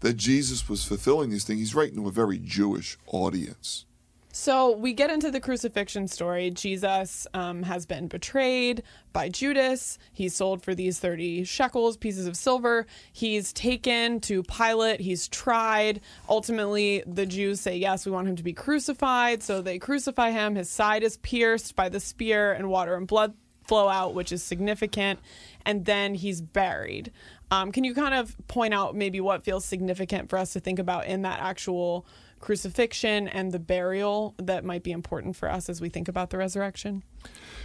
that 0.00 0.16
Jesus 0.16 0.66
was 0.68 0.82
fulfilling 0.82 1.28
these 1.30 1.44
things. 1.44 1.60
He's 1.60 1.74
writing 1.74 1.96
to 1.96 2.08
a 2.08 2.10
very 2.10 2.38
Jewish 2.38 2.96
audience. 3.06 3.84
So 4.32 4.72
we 4.72 4.94
get 4.94 5.10
into 5.10 5.30
the 5.30 5.40
crucifixion 5.40 6.08
story. 6.08 6.50
Jesus 6.50 7.26
um, 7.34 7.62
has 7.62 7.86
been 7.86 8.08
betrayed 8.08 8.82
by 9.12 9.28
Judas. 9.28 9.96
He's 10.12 10.34
sold 10.34 10.60
for 10.60 10.74
these 10.74 10.98
30 10.98 11.44
shekels, 11.44 11.96
pieces 11.96 12.26
of 12.26 12.36
silver. 12.36 12.86
He's 13.12 13.52
taken 13.52 14.18
to 14.22 14.42
Pilate. 14.42 15.00
He's 15.00 15.28
tried. 15.28 16.00
Ultimately, 16.28 17.04
the 17.06 17.26
Jews 17.26 17.60
say, 17.60 17.76
Yes, 17.76 18.06
we 18.06 18.12
want 18.12 18.26
him 18.26 18.36
to 18.36 18.42
be 18.42 18.52
crucified. 18.52 19.42
So 19.42 19.62
they 19.62 19.78
crucify 19.78 20.30
him. 20.30 20.56
His 20.56 20.68
side 20.68 21.04
is 21.04 21.18
pierced 21.18 21.76
by 21.76 21.88
the 21.88 22.00
spear, 22.00 22.52
and 22.52 22.68
water 22.68 22.96
and 22.96 23.06
blood 23.06 23.34
flow 23.66 23.88
out, 23.88 24.14
which 24.14 24.32
is 24.32 24.42
significant. 24.42 25.20
And 25.64 25.84
then 25.84 26.14
he's 26.14 26.40
buried. 26.40 27.10
Um, 27.50 27.72
can 27.72 27.84
you 27.84 27.94
kind 27.94 28.14
of 28.14 28.36
point 28.48 28.74
out 28.74 28.94
maybe 28.94 29.20
what 29.20 29.44
feels 29.44 29.64
significant 29.64 30.28
for 30.28 30.38
us 30.38 30.52
to 30.54 30.60
think 30.60 30.78
about 30.78 31.06
in 31.06 31.22
that 31.22 31.40
actual 31.40 32.06
crucifixion 32.40 33.26
and 33.26 33.52
the 33.52 33.58
burial 33.58 34.34
that 34.36 34.64
might 34.64 34.82
be 34.82 34.92
important 34.92 35.34
for 35.34 35.50
us 35.50 35.68
as 35.68 35.80
we 35.80 35.88
think 35.88 36.08
about 36.08 36.30
the 36.30 36.36
resurrection? 36.36 37.02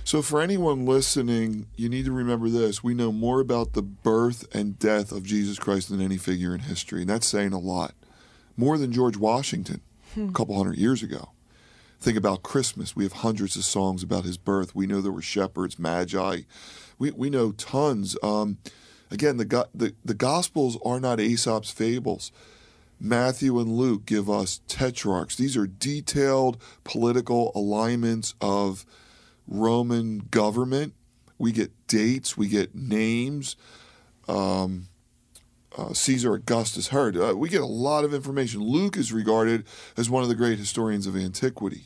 So, 0.06 0.22
for 0.22 0.42
anyone 0.42 0.86
listening, 0.86 1.68
you 1.76 1.90
need 1.90 2.06
to 2.06 2.12
remember 2.14 2.50
this. 2.50 2.82
We 2.82 2.94
know 2.94 3.12
more 3.12 3.42
about 3.42 3.74
the 3.74 3.82
birth 3.82 4.48
and 4.56 4.80
death 4.80 5.12
of 5.12 5.24
Jesus 5.24 5.60
Christ 5.60 5.90
than 5.90 6.02
any 6.02 6.18
figure 6.18 6.54
in 6.54 6.62
history, 6.62 7.02
and 7.02 7.10
that's 7.10 7.28
saying 7.28 7.52
a 7.52 7.60
lot. 7.60 7.94
More 8.56 8.78
than 8.78 8.92
George 8.92 9.18
Washington 9.18 9.82
a 10.18 10.32
couple 10.32 10.56
hundred 10.56 10.78
years 10.78 11.04
ago. 11.04 11.32
Think 12.00 12.18
about 12.18 12.44
Christmas. 12.44 12.96
We 12.96 13.04
have 13.04 13.14
hundreds 13.14 13.58
of 13.58 13.66
songs 13.66 14.04
about 14.04 14.24
his 14.24 14.38
birth. 14.38 14.74
We 14.74 14.88
know 14.88 15.02
there 15.02 15.12
were 15.12 15.22
shepherds, 15.22 15.78
magi. 15.78 16.42
We, 16.98 17.12
we 17.12 17.30
know 17.30 17.52
tons. 17.52 18.16
Um, 18.24 18.58
again, 19.12 19.38
the, 19.38 19.68
the, 19.76 19.94
the 20.06 20.14
Gospels 20.14 20.78
are 20.86 21.00
not 21.00 21.20
Aesop's 21.20 21.72
fables. 21.72 22.32
Matthew 23.02 23.60
and 23.60 23.70
Luke 23.70 24.06
give 24.06 24.30
us 24.30 24.62
tetrarchs. 24.68 25.36
These 25.36 25.58
are 25.58 25.68
detailed 25.68 26.62
political 26.84 27.52
alignments 27.54 28.34
of 28.40 28.86
Roman 29.48 30.20
government. 30.32 30.94
We 31.38 31.52
get 31.52 31.72
dates, 31.88 32.38
we 32.38 32.48
get 32.48 32.76
names. 32.76 33.56
Um, 34.28 34.88
uh, 35.78 35.94
Caesar 35.94 36.34
Augustus 36.34 36.90
Herod. 36.90 37.18
Uh, 37.18 37.36
we 37.36 37.50
get 37.50 37.62
a 37.62 37.66
lot 37.66 38.04
of 38.04 38.14
information. 38.14 38.62
Luke 38.62 38.98
is 38.98 39.14
regarded 39.14 39.66
as 39.98 40.10
one 40.10 40.24
of 40.24 40.30
the 40.30 40.36
great 40.36 40.58
historians 40.58 41.08
of 41.08 41.16
antiquity. 41.16 41.86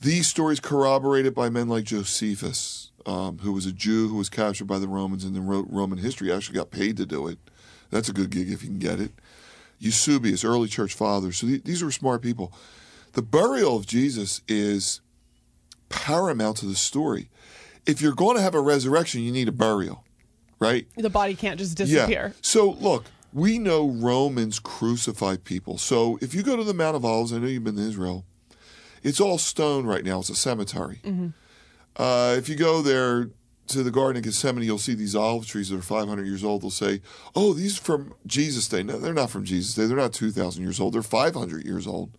These 0.00 0.26
stories 0.26 0.60
corroborated 0.60 1.34
by 1.34 1.48
men 1.48 1.68
like 1.68 1.84
Josephus, 1.84 2.90
um, 3.06 3.38
who 3.38 3.52
was 3.52 3.66
a 3.66 3.72
Jew 3.72 4.08
who 4.08 4.16
was 4.16 4.28
captured 4.28 4.66
by 4.66 4.78
the 4.78 4.88
Romans 4.88 5.24
and 5.24 5.34
then 5.34 5.46
wrote 5.46 5.66
Roman 5.70 5.98
history. 5.98 6.32
Actually, 6.32 6.56
got 6.56 6.70
paid 6.70 6.96
to 6.96 7.06
do 7.06 7.28
it. 7.28 7.38
That's 7.90 8.08
a 8.08 8.12
good 8.12 8.30
gig 8.30 8.50
if 8.50 8.62
you 8.62 8.68
can 8.68 8.78
get 8.78 9.00
it. 9.00 9.12
Eusebius, 9.78 10.44
early 10.44 10.68
church 10.68 10.94
fathers. 10.94 11.38
So 11.38 11.46
th- 11.46 11.64
these 11.64 11.82
were 11.82 11.90
smart 11.90 12.22
people. 12.22 12.52
The 13.12 13.22
burial 13.22 13.76
of 13.76 13.86
Jesus 13.86 14.40
is 14.48 15.00
paramount 15.88 16.56
to 16.58 16.66
the 16.66 16.74
story. 16.74 17.28
If 17.84 18.00
you're 18.00 18.14
going 18.14 18.36
to 18.36 18.42
have 18.42 18.54
a 18.54 18.60
resurrection, 18.60 19.22
you 19.22 19.32
need 19.32 19.48
a 19.48 19.52
burial, 19.52 20.04
right? 20.62 20.86
The 20.96 21.10
body 21.10 21.34
can't 21.34 21.58
just 21.58 21.76
disappear. 21.76 22.28
Yeah. 22.28 22.40
So 22.40 22.70
look, 22.70 23.04
we 23.32 23.58
know 23.58 23.88
Romans 23.88 24.58
crucify 24.58 25.36
people. 25.36 25.78
So 25.78 26.18
if 26.20 26.34
you 26.34 26.42
go 26.42 26.56
to 26.56 26.64
the 26.64 26.74
Mount 26.74 26.96
of 26.96 27.04
Olives, 27.04 27.32
I 27.32 27.38
know 27.38 27.46
you've 27.46 27.64
been 27.64 27.76
to 27.76 27.82
Israel. 27.82 28.24
It's 29.02 29.20
all 29.20 29.38
stone 29.38 29.84
right 29.86 30.04
now. 30.04 30.20
It's 30.20 30.30
a 30.30 30.36
cemetery. 30.36 31.00
Mm-hmm. 31.02 31.28
Uh, 31.96 32.34
if 32.38 32.48
you 32.48 32.56
go 32.56 32.82
there 32.82 33.30
to 33.68 33.82
the 33.82 33.90
Garden 33.90 34.18
of 34.18 34.24
Gethsemane, 34.24 34.64
you'll 34.64 34.78
see 34.78 34.94
these 34.94 35.16
olive 35.16 35.46
trees 35.46 35.70
that 35.70 35.78
are 35.78 35.82
500 35.82 36.26
years 36.26 36.44
old. 36.44 36.62
They'll 36.62 36.70
say, 36.70 37.00
"Oh, 37.34 37.52
these 37.52 37.78
are 37.78 37.82
from 37.82 38.14
Jesus' 38.26 38.68
day." 38.68 38.82
No, 38.82 38.98
they're 38.98 39.12
not 39.12 39.30
from 39.30 39.44
Jesus' 39.44 39.74
day. 39.74 39.86
They're 39.86 39.96
not 39.96 40.12
2,000 40.12 40.62
years 40.62 40.80
old. 40.80 40.94
They're 40.94 41.02
500 41.02 41.64
years 41.64 41.86
old. 41.86 42.10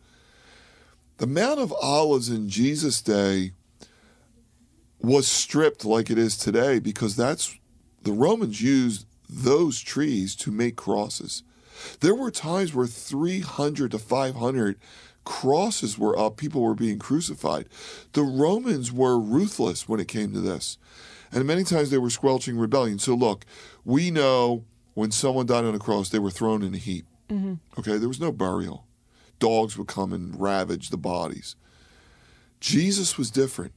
The 1.18 1.28
Mount 1.28 1.60
of 1.60 1.74
Olives 1.74 2.30
in 2.30 2.50
Jesus' 2.50 3.02
day 3.02 3.54
was 5.00 5.28
stripped 5.28 5.86
like 5.86 6.10
it 6.10 6.18
is 6.18 6.38
today 6.38 6.80
because 6.80 7.16
that's 7.16 7.58
the 8.04 8.12
Romans 8.12 8.62
used 8.62 9.06
those 9.30 9.80
trees 9.80 10.36
to 10.38 10.52
make 10.52 10.76
crosses. 10.76 11.44
There 12.00 12.16
were 12.16 12.32
times 12.32 12.74
where 12.74 12.88
300 12.88 13.92
to 13.92 14.00
500 14.00 14.80
crosses 15.24 15.98
were 15.98 16.18
up, 16.18 16.38
people 16.38 16.62
were 16.62 16.76
being 16.76 17.00
crucified. 17.00 17.68
The 18.14 18.24
Romans 18.24 18.92
were 18.92 19.20
ruthless 19.20 19.88
when 19.88 20.00
it 20.00 20.08
came 20.08 20.34
to 20.34 20.40
this. 20.40 20.78
And 21.32 21.46
many 21.46 21.64
times 21.64 21.90
they 21.90 21.98
were 21.98 22.10
squelching 22.10 22.58
rebellion. 22.58 23.00
So 23.00 23.16
look, 23.16 23.46
we 23.84 24.12
know 24.12 24.66
when 24.94 25.12
someone 25.12 25.46
died 25.46 25.66
on 25.66 25.74
a 25.74 25.80
cross, 25.80 26.10
they 26.10 26.20
were 26.20 26.30
thrown 26.30 26.62
in 26.62 26.76
a 26.76 26.78
heap. 26.78 27.06
Mm-hmm. 27.30 27.56
Okay, 27.80 27.98
there 27.98 28.08
was 28.08 28.20
no 28.20 28.32
burial. 28.32 28.86
Dogs 29.40 29.78
would 29.78 29.88
come 29.88 30.14
and 30.14 30.40
ravage 30.40 30.90
the 30.90 30.98
bodies. 30.98 31.56
Jesus 32.60 33.18
was 33.18 33.32
different. 33.32 33.74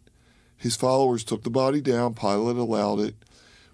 His 0.56 0.76
followers 0.76 1.25
took 1.25 1.42
the 1.42 1.50
body 1.50 1.80
down, 1.80 2.14
Pilate 2.14 2.56
allowed 2.56 3.00
it. 3.00 3.14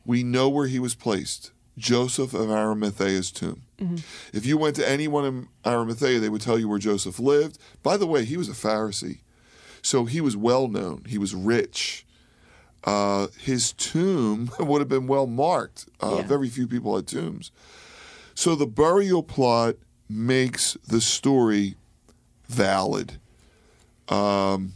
We 0.04 0.22
know 0.22 0.48
where 0.48 0.66
he 0.66 0.78
was 0.78 0.94
placed 0.94 1.52
Joseph 1.78 2.34
of 2.34 2.50
Arimathea's 2.50 3.30
tomb. 3.30 3.62
Mm-hmm. 3.80 3.96
If 4.36 4.44
you 4.46 4.56
went 4.58 4.76
to 4.76 4.88
anyone 4.88 5.24
in 5.24 5.48
Arimathea, 5.64 6.18
they 6.20 6.28
would 6.28 6.40
tell 6.42 6.58
you 6.58 6.68
where 6.68 6.78
Joseph 6.78 7.18
lived. 7.18 7.58
By 7.82 7.96
the 7.96 8.06
way, 8.06 8.24
he 8.24 8.36
was 8.36 8.48
a 8.48 8.52
Pharisee. 8.52 9.18
So 9.80 10.04
he 10.04 10.20
was 10.20 10.36
well 10.36 10.68
known, 10.68 11.04
he 11.08 11.18
was 11.18 11.34
rich. 11.34 12.04
Uh, 12.84 13.28
his 13.38 13.72
tomb 13.72 14.50
would 14.60 14.80
have 14.80 14.88
been 14.88 15.06
well 15.06 15.26
marked. 15.26 15.86
Uh, 16.00 16.16
Yeah. 16.18 16.22
Very 16.22 16.48
few 16.48 16.66
people 16.66 16.96
had 16.96 17.06
tombs. 17.06 17.50
So 18.34 18.54
the 18.54 18.66
burial 18.66 19.22
plot 19.22 19.76
makes 20.08 20.76
the 20.88 21.00
story 21.00 21.76
valid. 22.48 23.20
Um, 24.08 24.74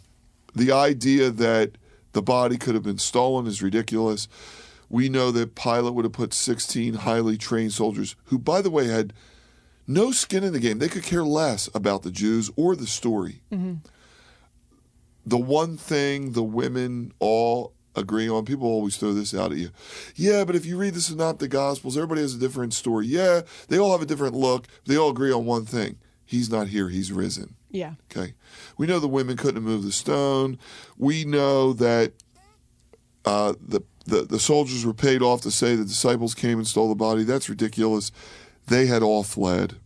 the 0.55 0.73
idea 0.73 1.31
that 1.31 1.73
the 2.13 2.23
body 2.23 2.57
could 2.57 2.75
have 2.75 2.85
been 2.85 2.99
stolen 2.99 3.47
is 3.47 3.63
ridiculous. 3.63 4.29
We 4.89 5.09
know 5.09 5.31
that 5.33 5.55
Pilate 5.55 5.95
would 5.95 6.05
have 6.05 6.13
put 6.13 6.33
16 6.33 6.95
highly 6.95 7.37
trained 7.37 7.73
soldiers, 7.73 8.15
who, 8.27 8.39
by 8.39 8.61
the 8.63 8.71
way, 8.71 8.87
had 8.87 9.13
no 9.87 10.11
skin 10.13 10.45
in 10.45 10.53
the 10.53 10.61
game. 10.61 10.79
They 10.79 10.89
could 10.89 11.03
care 11.03 11.25
less 11.25 11.69
about 11.75 12.03
the 12.03 12.11
Jews 12.11 12.51
or 12.57 12.77
the 12.77 12.87
story. 12.87 13.43
The 15.25 15.39
one 15.39 15.77
thing 15.77 16.33
the 16.33 16.43
women 16.45 17.13
all 17.19 17.73
agree 17.97 18.29
on, 18.29 18.45
people 18.45 18.69
always 18.69 18.97
throw 18.97 19.13
this 19.13 19.35
out 19.35 19.53
at 19.53 19.59
you. 19.59 19.71
Yeah, 20.15 20.45
but 20.45 20.55
if 20.55 20.67
you 20.67 20.77
read 20.77 20.95
the 20.95 21.01
Synoptic 21.01 21.51
Gospels, 21.51 21.97
everybody 21.97 22.21
has 22.21 22.35
a 22.35 22.39
different 22.39 22.75
story. 22.75 23.07
Yeah, 23.07 23.41
they 23.69 23.79
all 23.79 23.93
have 23.93 24.03
a 24.03 24.07
different 24.07 24.35
look. 24.35 24.67
They 24.85 24.97
all 24.97 25.11
agree 25.11 25.33
on 25.33 25.47
one 25.47 25.65
thing 25.65 25.99
He's 26.25 26.51
not 26.51 26.69
here, 26.69 26.89
He's 26.89 27.11
risen. 27.11 27.55
Yeah. 27.71 27.95
Okay. 28.11 28.35
We 28.79 28.87
know 28.87 28.99
the 28.99 29.09
women 29.09 29.37
couldn't 29.37 29.57
have 29.57 29.65
moved 29.65 29.87
the 29.87 29.93
stone. 29.93 30.59
We 30.97 31.25
know 31.25 31.73
that 31.75 32.13
uh, 33.25 33.55
the, 33.61 33.83
the 34.07 34.23
the 34.23 34.39
soldiers 34.39 34.87
were 34.87 34.95
paid 34.95 35.23
off 35.23 35.43
to 35.43 35.51
say 35.51 35.77
the 35.77 35.85
disciples 35.85 36.35
came 36.35 36.59
and 36.59 36.67
stole 36.67 36.89
the 36.89 36.95
body. 36.95 37.25
That's 37.25 37.49
ridiculous. 37.49 38.13
They 38.67 38.87
had 38.87 39.03
all 39.03 39.23
fled. 39.23 39.77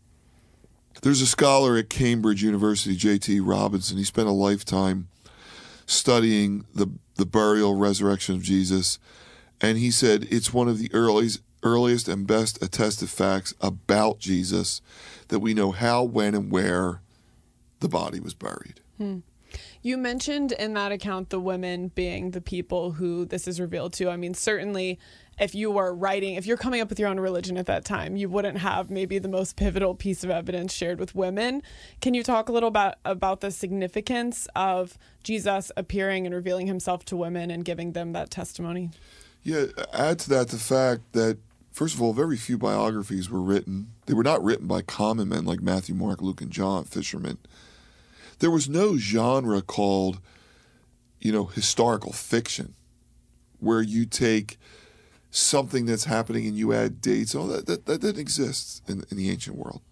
There's 1.03 1.23
a 1.23 1.27
scholar 1.27 1.77
at 1.77 1.89
Cambridge 1.89 2.43
University, 2.43 2.95
J.T. 2.95 3.41
Robinson. 3.41 3.97
He 3.97 4.05
spent 4.05 4.29
a 4.29 4.33
lifetime 4.33 5.09
studying 5.87 6.67
the 6.75 6.89
the 7.17 7.27
burial 7.27 7.75
resurrection 7.75 8.35
of 8.35 8.43
Jesus, 8.43 8.99
and 9.61 9.79
he 9.79 9.91
said 9.91 10.27
it's 10.31 10.53
one 10.53 10.69
of 10.69 10.79
the 10.79 10.91
earliest 10.93 11.41
earliest 11.63 12.09
and 12.09 12.27
best 12.27 12.63
attested 12.63 13.11
facts 13.11 13.55
about 13.61 14.19
Jesus 14.19 14.81
that 15.29 15.41
we 15.41 15.55
know 15.55 15.73
how, 15.73 16.03
when, 16.03 16.35
and 16.35 16.51
where 16.51 17.03
the 17.81 17.89
body 17.89 18.21
was 18.21 18.35
buried. 18.35 18.81
Hmm. 18.97 19.19
You 19.83 19.97
mentioned 19.97 20.53
in 20.53 20.75
that 20.75 20.93
account 20.93 21.31
the 21.31 21.41
women 21.41 21.89
being 21.89 22.33
the 22.33 22.41
people 22.41 22.93
who 22.93 23.25
this 23.25 23.49
is 23.49 23.59
revealed 23.59 23.95
to. 23.95 24.11
I 24.11 24.17
mean, 24.17 24.35
certainly 24.35 24.99
if 25.39 25.55
you 25.55 25.71
were 25.71 25.95
writing, 25.95 26.35
if 26.35 26.45
you're 26.45 26.59
coming 26.59 26.83
up 26.83 26.91
with 26.91 26.99
your 26.99 27.09
own 27.09 27.19
religion 27.19 27.57
at 27.57 27.65
that 27.67 27.87
time, 27.87 28.15
you 28.15 28.29
wouldn't 28.29 28.59
have 28.59 28.91
maybe 28.91 29.19
the 29.19 29.29
most 29.29 29.57
pivotal 29.57 29.95
piece 29.95 30.23
of 30.23 30.29
evidence 30.29 30.75
shared 30.75 31.01
with 31.01 31.15
women. 31.15 31.63
Can 32.03 32.13
you 32.13 32.23
talk 32.23 32.51
a 32.51 32.53
little 32.53 32.69
about 32.69 32.97
about 33.07 33.41
the 33.41 33.51
significance 33.51 34.47
of 34.55 34.99
Jesus 35.25 35.73
appearing 35.79 36.27
and 36.27 36.35
revealing 36.35 36.67
himself 36.67 37.07
to 37.07 37.17
women 37.17 37.51
and 37.51 37.65
giving 37.65 37.93
them 37.93 38.13
that 38.13 38.31
testimony? 38.31 38.91
Yeah, 39.43 39.67
add 39.95 40.19
to 40.21 40.29
that 40.29 40.49
the 40.49 40.59
fact 40.59 41.13
that, 41.13 41.39
first 41.73 41.95
of 41.95 42.03
all, 42.03 42.13
very 42.13 42.37
few 42.37 42.59
biographies 42.59 43.31
were 43.31 43.41
written. 43.41 43.93
They 44.05 44.13
were 44.13 44.23
not 44.23 44.45
written 44.45 44.67
by 44.67 44.83
common 44.83 45.31
men 45.31 45.47
like 45.47 45.63
Matthew, 45.63 45.95
Mark, 45.95 46.21
Luke, 46.21 46.43
and 46.43 46.51
John, 46.51 46.85
fishermen. 46.85 47.39
There 48.41 48.51
was 48.51 48.69
no 48.69 48.97
genre 48.97 49.63
called 49.63 50.21
you 51.21 51.33
know, 51.33 51.45
historical 51.45 52.13
fiction 52.13 52.75
where 53.59 53.83
you 53.83 54.07
take 54.07 54.59
something 55.31 55.87
that's 55.87 56.05
happening 56.05 56.47
and 56.47 56.57
you 56.57 56.73
add 56.73 57.01
dates. 57.01 57.35
Oh, 57.35 57.47
that, 57.47 57.67
that, 57.67 57.87
that 57.87 58.01
didn't 58.01 58.21
exist 58.21 58.83
in, 58.89 59.05
in 59.11 59.17
the 59.17 59.31
ancient 59.31 59.57
world. 59.57 59.83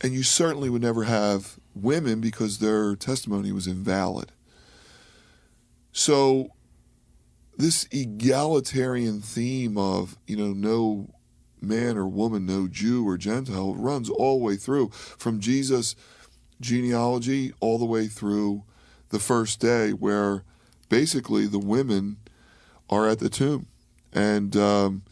And 0.00 0.12
you 0.14 0.22
certainly 0.22 0.70
would 0.70 0.80
never 0.80 1.04
have 1.04 1.58
women 1.74 2.20
because 2.20 2.58
their 2.58 2.94
testimony 2.94 3.50
was 3.50 3.66
invalid. 3.66 4.30
So, 5.92 6.50
this 7.56 7.88
egalitarian 7.90 9.20
theme 9.20 9.76
of, 9.76 10.16
you 10.28 10.36
know, 10.36 10.52
no 10.52 11.12
man 11.60 11.96
or 11.96 12.06
woman, 12.06 12.46
no 12.46 12.68
Jew 12.68 13.06
or 13.06 13.18
Gentile 13.18 13.74
runs 13.74 14.08
all 14.08 14.38
the 14.38 14.44
way 14.44 14.54
through 14.54 14.90
from 14.90 15.40
Jesus' 15.40 15.96
genealogy 16.60 17.52
all 17.60 17.78
the 17.78 17.84
way 17.84 18.06
through 18.06 18.64
the 19.10 19.18
first 19.18 19.60
day, 19.60 19.90
where 19.90 20.44
basically 20.88 21.46
the 21.46 21.58
women 21.58 22.18
are 22.90 23.08
at 23.08 23.18
the 23.18 23.28
tomb. 23.28 23.66
And 24.12 24.56
um, 24.56 25.02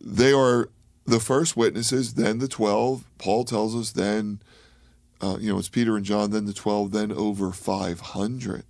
they 0.00 0.32
are 0.32 0.70
the 1.04 1.20
first 1.20 1.56
witnesses, 1.56 2.14
then 2.14 2.38
the 2.38 2.48
12. 2.48 3.04
Paul 3.18 3.44
tells 3.44 3.74
us 3.74 3.92
then, 3.92 4.40
uh, 5.20 5.36
you 5.40 5.52
know, 5.52 5.58
it's 5.58 5.68
Peter 5.68 5.96
and 5.96 6.04
John, 6.04 6.30
then 6.30 6.46
the 6.46 6.52
12, 6.52 6.92
then 6.92 7.12
over 7.12 7.52
500. 7.52 8.64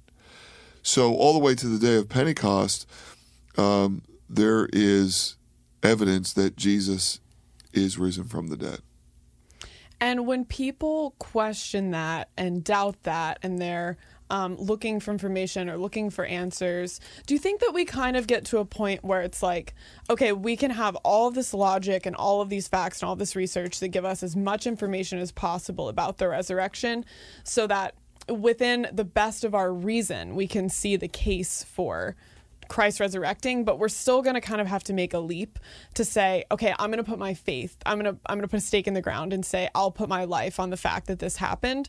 So, 0.82 1.14
all 1.14 1.32
the 1.32 1.40
way 1.40 1.54
to 1.56 1.66
the 1.66 1.84
day 1.84 1.96
of 1.96 2.08
Pentecost, 2.08 2.88
um, 3.58 4.02
there 4.28 4.68
is 4.72 5.36
evidence 5.82 6.32
that 6.34 6.56
Jesus 6.56 7.20
is 7.72 7.98
risen 7.98 8.24
from 8.24 8.48
the 8.48 8.56
dead. 8.56 8.80
And 10.00 10.26
when 10.26 10.44
people 10.44 11.14
question 11.18 11.92
that 11.92 12.28
and 12.36 12.62
doubt 12.62 13.02
that, 13.04 13.38
and 13.42 13.58
they're 13.58 13.96
um, 14.28 14.56
looking 14.56 15.00
for 15.00 15.12
information 15.12 15.70
or 15.70 15.78
looking 15.78 16.10
for 16.10 16.24
answers, 16.24 17.00
do 17.26 17.34
you 17.34 17.40
think 17.40 17.60
that 17.60 17.72
we 17.72 17.84
kind 17.84 18.16
of 18.16 18.26
get 18.26 18.44
to 18.46 18.58
a 18.58 18.64
point 18.64 19.04
where 19.04 19.22
it's 19.22 19.42
like, 19.42 19.74
okay, 20.10 20.32
we 20.32 20.56
can 20.56 20.70
have 20.70 20.96
all 20.96 21.30
this 21.30 21.54
logic 21.54 22.06
and 22.06 22.16
all 22.16 22.40
of 22.40 22.48
these 22.48 22.68
facts 22.68 23.00
and 23.00 23.08
all 23.08 23.16
this 23.16 23.36
research 23.36 23.80
that 23.80 23.88
give 23.88 24.04
us 24.04 24.22
as 24.22 24.36
much 24.36 24.66
information 24.66 25.18
as 25.18 25.32
possible 25.32 25.88
about 25.88 26.18
the 26.18 26.28
resurrection 26.28 27.04
so 27.44 27.66
that 27.66 27.94
within 28.28 28.88
the 28.92 29.04
best 29.04 29.44
of 29.44 29.54
our 29.54 29.72
reason, 29.72 30.34
we 30.34 30.48
can 30.48 30.68
see 30.68 30.96
the 30.96 31.08
case 31.08 31.62
for 31.62 32.16
Christ 32.68 33.00
resurrecting, 33.00 33.64
but 33.64 33.78
we're 33.78 33.88
still 33.88 34.22
going 34.22 34.34
to 34.34 34.40
kind 34.40 34.60
of 34.60 34.66
have 34.66 34.84
to 34.84 34.92
make 34.92 35.14
a 35.14 35.18
leap 35.18 35.58
to 35.94 36.04
say, 36.04 36.44
okay, 36.50 36.74
I'm 36.78 36.90
going 36.90 37.02
to 37.02 37.08
put 37.08 37.18
my 37.18 37.34
faith, 37.34 37.76
I'm 37.84 38.00
going 38.00 38.14
to 38.14 38.20
I'm 38.26 38.36
going 38.36 38.42
to 38.42 38.48
put 38.48 38.58
a 38.58 38.60
stake 38.60 38.86
in 38.86 38.94
the 38.94 39.02
ground 39.02 39.32
and 39.32 39.44
say 39.44 39.68
I'll 39.74 39.90
put 39.90 40.08
my 40.08 40.24
life 40.24 40.60
on 40.60 40.70
the 40.70 40.76
fact 40.76 41.06
that 41.06 41.18
this 41.18 41.36
happened. 41.36 41.88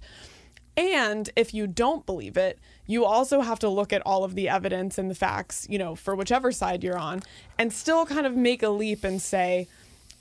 And 0.75 1.27
if 1.35 1.55
you 1.55 1.65
don't 1.65 2.05
believe 2.05 2.37
it, 2.37 2.59
you 2.85 3.03
also 3.03 3.41
have 3.41 3.57
to 3.59 3.69
look 3.69 3.91
at 3.91 4.03
all 4.05 4.23
of 4.23 4.35
the 4.35 4.47
evidence 4.47 4.99
and 4.99 5.09
the 5.09 5.15
facts, 5.15 5.65
you 5.67 5.79
know, 5.79 5.95
for 5.95 6.15
whichever 6.15 6.51
side 6.51 6.83
you're 6.83 6.99
on, 6.99 7.23
and 7.57 7.73
still 7.73 8.05
kind 8.05 8.27
of 8.27 8.35
make 8.35 8.61
a 8.61 8.69
leap 8.69 9.03
and 9.03 9.19
say, 9.19 9.67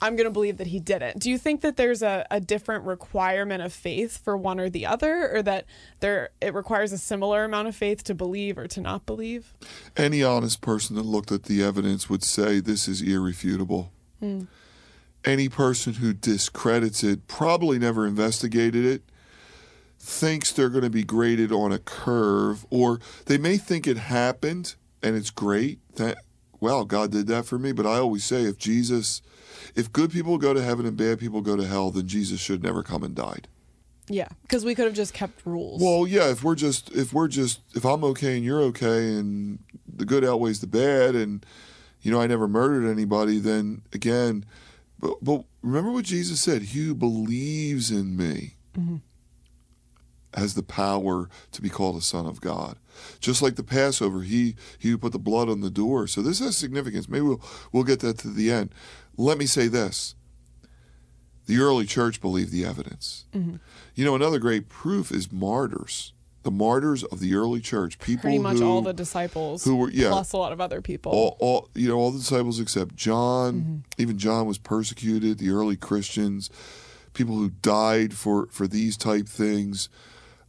I'm 0.01 0.15
going 0.15 0.25
to 0.25 0.31
believe 0.31 0.57
that 0.57 0.67
he 0.67 0.79
didn't. 0.79 1.19
Do 1.19 1.29
you 1.29 1.37
think 1.37 1.61
that 1.61 1.75
there's 1.75 2.03
a, 2.03 2.25
a 2.29 2.39
different 2.39 2.85
requirement 2.85 3.63
of 3.63 3.73
faith 3.73 4.23
for 4.23 4.37
one 4.37 4.59
or 4.59 4.69
the 4.69 4.85
other, 4.85 5.35
or 5.35 5.41
that 5.43 5.65
there 5.99 6.29
it 6.39 6.53
requires 6.53 6.91
a 6.91 6.97
similar 6.97 7.43
amount 7.43 7.67
of 7.67 7.75
faith 7.75 8.03
to 8.05 8.13
believe 8.13 8.57
or 8.57 8.67
to 8.67 8.81
not 8.81 9.05
believe? 9.05 9.53
Any 9.95 10.23
honest 10.23 10.61
person 10.61 10.95
that 10.97 11.03
looked 11.03 11.31
at 11.31 11.43
the 11.43 11.63
evidence 11.63 12.09
would 12.09 12.23
say 12.23 12.59
this 12.59 12.87
is 12.87 13.01
irrefutable. 13.01 13.91
Hmm. 14.19 14.43
Any 15.25 15.49
person 15.49 15.93
who 15.93 16.13
discredits 16.13 17.03
it 17.03 17.27
probably 17.27 17.79
never 17.79 18.05
investigated 18.05 18.85
it 18.85 19.01
thinks 19.99 20.51
they're 20.51 20.69
going 20.69 20.83
to 20.83 20.89
be 20.89 21.03
graded 21.03 21.51
on 21.51 21.71
a 21.71 21.79
curve, 21.79 22.65
or 22.69 22.99
they 23.25 23.37
may 23.37 23.57
think 23.57 23.87
it 23.87 23.97
happened 23.97 24.75
and 25.01 25.15
it's 25.15 25.31
great. 25.31 25.79
That 25.95 26.17
well, 26.59 26.85
God 26.85 27.11
did 27.11 27.27
that 27.27 27.45
for 27.45 27.59
me. 27.59 27.71
But 27.71 27.85
I 27.85 27.97
always 27.97 28.23
say, 28.23 28.43
if 28.43 28.57
Jesus, 28.57 29.21
if 29.75 29.91
good 29.91 30.11
people 30.11 30.37
go 30.37 30.53
to 30.53 30.61
heaven 30.61 30.85
and 30.85 30.97
bad 30.97 31.19
people 31.19 31.41
go 31.41 31.55
to 31.55 31.65
hell, 31.65 31.91
then 31.91 32.07
Jesus 32.07 32.39
should 32.39 32.63
never 32.63 32.83
come 32.83 33.03
and 33.03 33.15
died. 33.15 33.47
Yeah, 34.09 34.27
because 34.43 34.63
we 34.63 34.73
could 34.73 34.85
have 34.85 34.93
just 34.93 35.13
kept 35.13 35.45
rules. 35.45 35.81
Well, 35.81 36.07
yeah, 36.07 36.29
if 36.29 36.43
we're 36.43 36.55
just 36.55 36.91
if 36.93 37.11
we're 37.11 37.27
just 37.27 37.59
if 37.75 37.85
I'm 37.85 38.03
okay 38.05 38.37
and 38.37 38.45
you're 38.45 38.61
okay 38.63 39.13
and 39.13 39.59
the 39.87 40.05
good 40.05 40.23
outweighs 40.23 40.61
the 40.61 40.67
bad 40.67 41.13
and 41.15 41.45
you 42.01 42.11
know 42.11 42.21
I 42.21 42.27
never 42.27 42.47
murdered 42.47 42.89
anybody, 42.89 43.39
then 43.39 43.81
again, 43.91 44.45
but 44.97 45.17
but 45.21 45.43
remember 45.61 45.91
what 45.91 46.05
Jesus 46.05 46.39
said: 46.39 46.61
He 46.61 46.85
who 46.85 46.95
believes 46.95 47.91
in 47.91 48.15
me 48.15 48.55
mm-hmm. 48.77 48.97
has 50.35 50.53
the 50.53 50.63
power 50.63 51.29
to 51.51 51.61
be 51.61 51.69
called 51.69 51.97
a 51.97 52.01
son 52.01 52.25
of 52.25 52.39
God. 52.39 52.77
Just 53.19 53.41
like 53.41 53.55
the 53.55 53.63
Passover, 53.63 54.21
he 54.21 54.55
he 54.79 54.95
put 54.95 55.11
the 55.11 55.19
blood 55.19 55.49
on 55.49 55.59
the 55.59 55.69
door. 55.69 56.07
So 56.07 56.21
this 56.21 56.39
has 56.39 56.55
significance. 56.55 57.09
Maybe 57.09 57.23
we'll 57.23 57.41
we'll 57.73 57.83
get 57.83 57.99
that 57.99 58.19
to 58.19 58.29
the 58.29 58.51
end. 58.51 58.69
Let 59.17 59.37
me 59.37 59.45
say 59.45 59.67
this. 59.67 60.15
The 61.47 61.57
early 61.59 61.85
church 61.85 62.19
believed 62.21 62.51
the 62.51 62.65
evidence. 62.65 63.25
You 63.33 64.05
know, 64.05 64.15
another 64.15 64.37
great 64.39 64.67
proof 64.69 65.11
is 65.11 65.31
martyrs. 65.31 66.13
The 66.43 66.51
martyrs 66.51 67.03
of 67.03 67.19
the 67.19 67.35
early 67.35 67.59
church, 67.59 67.99
people 67.99 68.21
Pretty 68.21 68.39
much 68.39 68.57
who, 68.59 68.65
all 68.65 68.81
the 68.81 68.93
disciples, 68.93 69.63
who 69.65 69.75
were- 69.75 69.89
yeah. 69.91 70.09
plus 70.09 70.31
a 70.33 70.37
lot 70.37 70.53
of 70.53 70.61
other 70.61 70.81
people. 70.81 71.11
all, 71.11 71.35
all 71.39 71.69
you 71.73 71.89
know, 71.89 71.95
all 71.97 72.11
the 72.11 72.19
disciples 72.19 72.59
except 72.59 72.95
John. 72.95 73.83
Even 73.97 74.17
John 74.17 74.45
was 74.45 74.57
persecuted. 74.57 75.39
The 75.39 75.49
early 75.49 75.75
Christians, 75.75 76.49
people 77.13 77.35
who 77.35 77.49
died 77.49 78.13
for 78.13 78.47
for 78.51 78.65
these 78.67 78.95
type 78.95 79.27
things. 79.27 79.89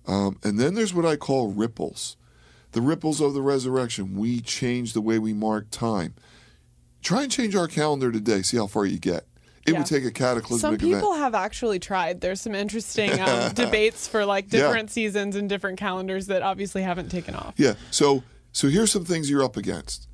Um, 0.07 0.39
and 0.45 0.59
then 0.59 0.75
there's 0.75 0.95
what 0.95 1.05
I 1.07 1.17
call 1.17 1.51
ripples, 1.53 2.17
the 2.73 2.81
ripples 2.81 3.21
of 3.21 3.35
the 3.35 3.43
resurrection. 3.43 4.17
We 4.17 4.41
change 4.41 4.93
the 4.93 5.01
way 5.01 5.19
we 5.19 5.33
mark 5.33 5.71
time. 5.71 6.15
Try 7.03 7.23
and 7.23 7.33
change 7.33 7.55
our 7.57 7.69
calendar 7.69 8.11
today. 8.13 8.43
See 8.43 8.57
how 8.57 8.67
far 8.67 8.85
you 8.85 8.99
get. 8.99 9.25
It 9.67 9.73
Yeah. 9.73 9.79
would 9.79 9.87
take 9.87 10.05
a 10.05 10.11
cataclysmic. 10.11 10.61
Some 10.61 10.79
people 10.79 11.13
event. 11.13 11.19
have 11.19 11.35
actually 11.35 11.79
tried. 11.79 12.21
There's 12.21 12.41
some 12.41 12.55
interesting 12.55 13.21
um, 13.21 13.53
debates 13.55 14.09
for 14.09 14.25
like 14.25 14.47
Yeah. 14.53 14.61
different 14.61 14.91
seasons 14.91 15.37
and 15.37 15.49
different 15.49 15.79
calendars 15.79 16.27
that 16.27 16.43
obviously 16.43 16.83
haven't 16.83 17.11
taken 17.11 17.35
off. 17.35 17.55
Yeah. 17.57 17.75
So 17.91 18.23
so 18.53 18.69
here's 18.69 18.91
some 18.91 19.05
things 19.05 19.29
you're 19.31 19.45
up 19.45 19.57
against. 19.57 20.09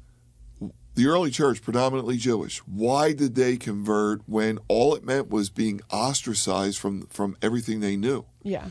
The 0.97 1.07
early 1.07 1.31
church, 1.31 1.61
predominantly 1.62 2.16
Jewish. 2.16 2.59
Why 2.61 3.12
did 3.12 3.35
they 3.35 3.57
convert 3.57 4.23
when 4.27 4.59
all 4.68 4.94
it 4.94 5.05
meant 5.05 5.29
was 5.29 5.51
being 5.51 5.81
ostracized 5.90 6.79
from 6.79 7.07
from 7.07 7.37
everything 7.42 7.81
they 7.81 7.97
knew? 7.97 8.27
Yeah. 8.42 8.66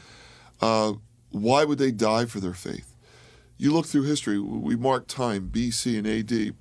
Uh, 0.61 0.93
why 1.31 1.65
would 1.65 1.77
they 1.79 1.91
die 1.91 2.25
for 2.25 2.39
their 2.39 2.53
faith? 2.53 2.95
You 3.57 3.73
look 3.73 3.85
through 3.85 4.03
history. 4.03 4.39
We 4.39 4.75
mark 4.75 5.07
time, 5.07 5.49
BC 5.51 5.97
and 5.97 6.07
AD, 6.07 6.55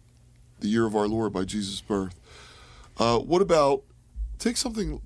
the 0.62 0.68
year 0.68 0.86
of 0.86 0.96
our 0.96 1.06
Lord 1.06 1.32
by 1.32 1.44
Jesus' 1.44 1.80
birth. 1.80 2.14
Uh, 2.98 3.18
what 3.18 3.42
about 3.42 3.82
take 4.38 4.56
something 4.56 5.00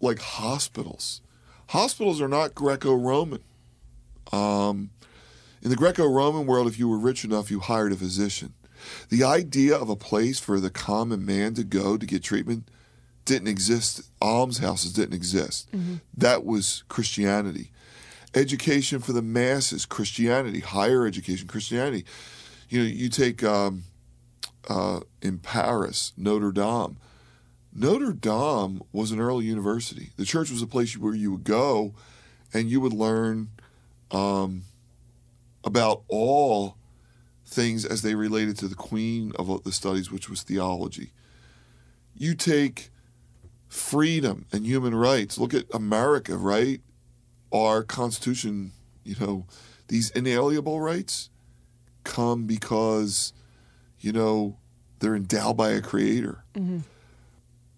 like 0.00 0.18
hospitals? 0.18 1.22
Hospitals 1.68 2.20
are 2.20 2.28
not 2.28 2.54
Greco-Roman. 2.54 3.42
Um, 4.32 4.90
in 5.62 5.70
the 5.70 5.76
Greco-Roman 5.76 6.46
world, 6.46 6.66
if 6.66 6.78
you 6.78 6.88
were 6.88 6.98
rich 6.98 7.24
enough, 7.24 7.50
you 7.50 7.60
hired 7.60 7.92
a 7.92 7.96
physician. 7.96 8.54
The 9.08 9.24
idea 9.24 9.76
of 9.76 9.88
a 9.88 9.96
place 9.96 10.40
for 10.40 10.58
the 10.58 10.70
common 10.70 11.24
man 11.24 11.54
to 11.54 11.64
go 11.64 11.96
to 11.96 12.06
get 12.06 12.22
treatment 12.22 12.68
didn't 13.24 13.48
exist. 13.48 14.02
Almshouses 14.22 14.92
didn't 14.92 15.14
exist. 15.14 15.68
That 16.16 16.44
was 16.44 16.82
Christianity. 16.88 17.70
Education 18.34 19.00
for 19.00 19.12
the 19.12 19.22
masses, 19.22 19.84
Christianity. 19.84 20.60
Higher 20.60 21.06
education, 21.06 21.46
Christianity. 21.46 22.04
You 22.68 22.80
know, 22.80 22.86
you 22.86 23.08
take 23.08 23.44
um, 23.44 23.82
uh, 24.68 25.00
in 25.22 25.38
Paris, 25.38 26.12
Notre 26.16 26.52
Dame. 26.52 26.96
Notre 27.72 28.12
Dame 28.12 28.82
was 28.92 29.12
an 29.12 29.20
early 29.20 29.44
university. 29.44 30.10
The 30.16 30.24
church 30.24 30.50
was 30.50 30.62
a 30.62 30.66
place 30.66 30.96
where 30.96 31.14
you 31.14 31.32
would 31.32 31.44
go 31.44 31.94
and 32.52 32.68
you 32.68 32.80
would 32.80 32.92
learn 32.92 33.48
um, 34.10 34.62
about 35.64 36.02
all 36.08 36.76
things 37.46 37.84
as 37.84 38.02
they 38.02 38.14
related 38.14 38.56
to 38.58 38.68
the 38.68 38.74
queen 38.74 39.32
of 39.38 39.62
the 39.64 39.72
studies, 39.72 40.10
which 40.10 40.28
was 40.28 40.42
theology. 40.42 41.12
You 42.14 42.34
take 42.34 42.90
freedom 43.68 44.46
and 44.52 44.66
human 44.66 44.94
rights. 44.94 45.38
Look 45.38 45.54
at 45.54 45.64
America, 45.72 46.36
right? 46.36 46.80
Our 47.52 47.82
Constitution, 47.82 48.72
you 49.04 49.16
know, 49.20 49.46
these 49.88 50.10
inalienable 50.10 50.80
rights 50.80 51.30
come 52.04 52.46
because, 52.46 53.32
you 54.00 54.12
know, 54.12 54.56
they're 54.98 55.14
endowed 55.16 55.56
by 55.56 55.70
a 55.70 55.80
creator. 55.80 56.44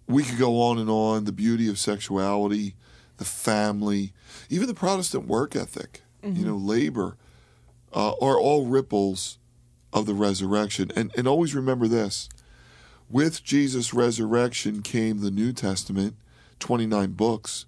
We 0.07 0.23
could 0.23 0.37
go 0.37 0.61
on 0.61 0.77
and 0.77 0.89
on. 0.89 1.25
The 1.25 1.31
beauty 1.31 1.69
of 1.69 1.79
sexuality, 1.79 2.75
the 3.17 3.25
family, 3.25 4.13
even 4.49 4.67
the 4.67 4.73
Protestant 4.73 5.27
work 5.27 5.55
ethic, 5.55 6.01
you 6.23 6.45
know, 6.45 6.55
labor, 6.55 7.17
uh, 7.93 8.13
are 8.21 8.39
all 8.39 8.65
ripples 8.65 9.37
of 9.91 10.05
the 10.05 10.13
resurrection. 10.13 10.91
And, 10.95 11.11
and 11.17 11.27
always 11.27 11.53
remember 11.53 11.87
this 11.87 12.29
with 13.09 13.43
Jesus' 13.43 13.93
resurrection 13.93 14.81
came 14.81 15.19
the 15.19 15.31
New 15.31 15.53
Testament, 15.53 16.15
29 16.59 17.11
books, 17.11 17.65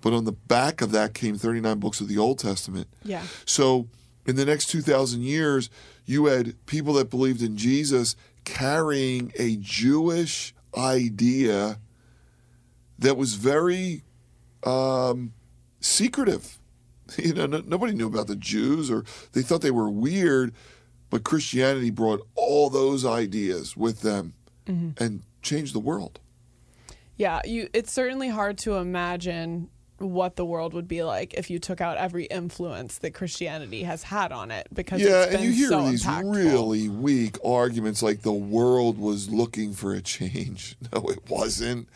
but 0.00 0.12
on 0.12 0.24
the 0.24 0.32
back 0.32 0.80
of 0.80 0.92
that 0.92 1.12
came 1.12 1.36
39 1.36 1.78
books 1.78 2.00
of 2.00 2.08
the 2.08 2.18
Old 2.18 2.38
Testament. 2.38 2.88
Yeah. 3.04 3.22
So 3.44 3.88
in 4.28 4.36
the 4.36 4.44
next 4.44 4.66
2,000 4.66 5.22
years, 5.22 5.70
you 6.04 6.26
had 6.26 6.54
people 6.66 6.92
that 6.94 7.08
believed 7.08 7.42
in 7.42 7.56
Jesus 7.56 8.14
carrying 8.44 9.32
a 9.38 9.56
Jewish 9.56 10.54
idea 10.76 11.78
that 12.98 13.16
was 13.16 13.34
very 13.34 14.04
um, 14.64 15.32
secretive. 15.80 16.54
You 17.16 17.32
know, 17.32 17.46
no, 17.46 17.62
nobody 17.66 17.94
knew 17.94 18.06
about 18.06 18.26
the 18.26 18.36
Jews, 18.36 18.90
or 18.90 19.02
they 19.32 19.40
thought 19.40 19.62
they 19.62 19.70
were 19.70 19.88
weird. 19.88 20.52
But 21.08 21.24
Christianity 21.24 21.88
brought 21.88 22.20
all 22.34 22.68
those 22.68 23.06
ideas 23.06 23.74
with 23.78 24.02
them 24.02 24.34
and 24.98 25.22
changed 25.40 25.74
the 25.74 25.78
world. 25.78 26.20
Yeah, 27.16 27.40
you 27.46 27.70
it's 27.72 27.90
certainly 27.90 28.28
hard 28.28 28.58
to 28.58 28.74
imagine 28.74 29.70
what 29.98 30.36
the 30.36 30.44
world 30.44 30.74
would 30.74 30.86
be 30.88 31.02
like 31.02 31.34
if 31.34 31.50
you 31.50 31.58
took 31.58 31.80
out 31.80 31.96
every 31.96 32.24
influence 32.26 32.98
that 32.98 33.14
Christianity 33.14 33.82
has 33.82 34.04
had 34.04 34.30
on 34.32 34.50
it 34.50 34.68
because 34.72 35.00
Yeah, 35.00 35.26
and 35.30 35.42
you 35.42 35.50
hear 35.50 35.68
so 35.68 35.88
these 35.90 36.04
impactful. 36.04 36.34
really 36.36 36.88
weak 36.88 37.36
arguments 37.44 38.02
like 38.02 38.22
the 38.22 38.32
world 38.32 38.98
was 38.98 39.28
looking 39.28 39.72
for 39.74 39.92
a 39.94 40.00
change. 40.00 40.76
No, 40.92 41.02
it 41.08 41.28
wasn't. 41.28 41.88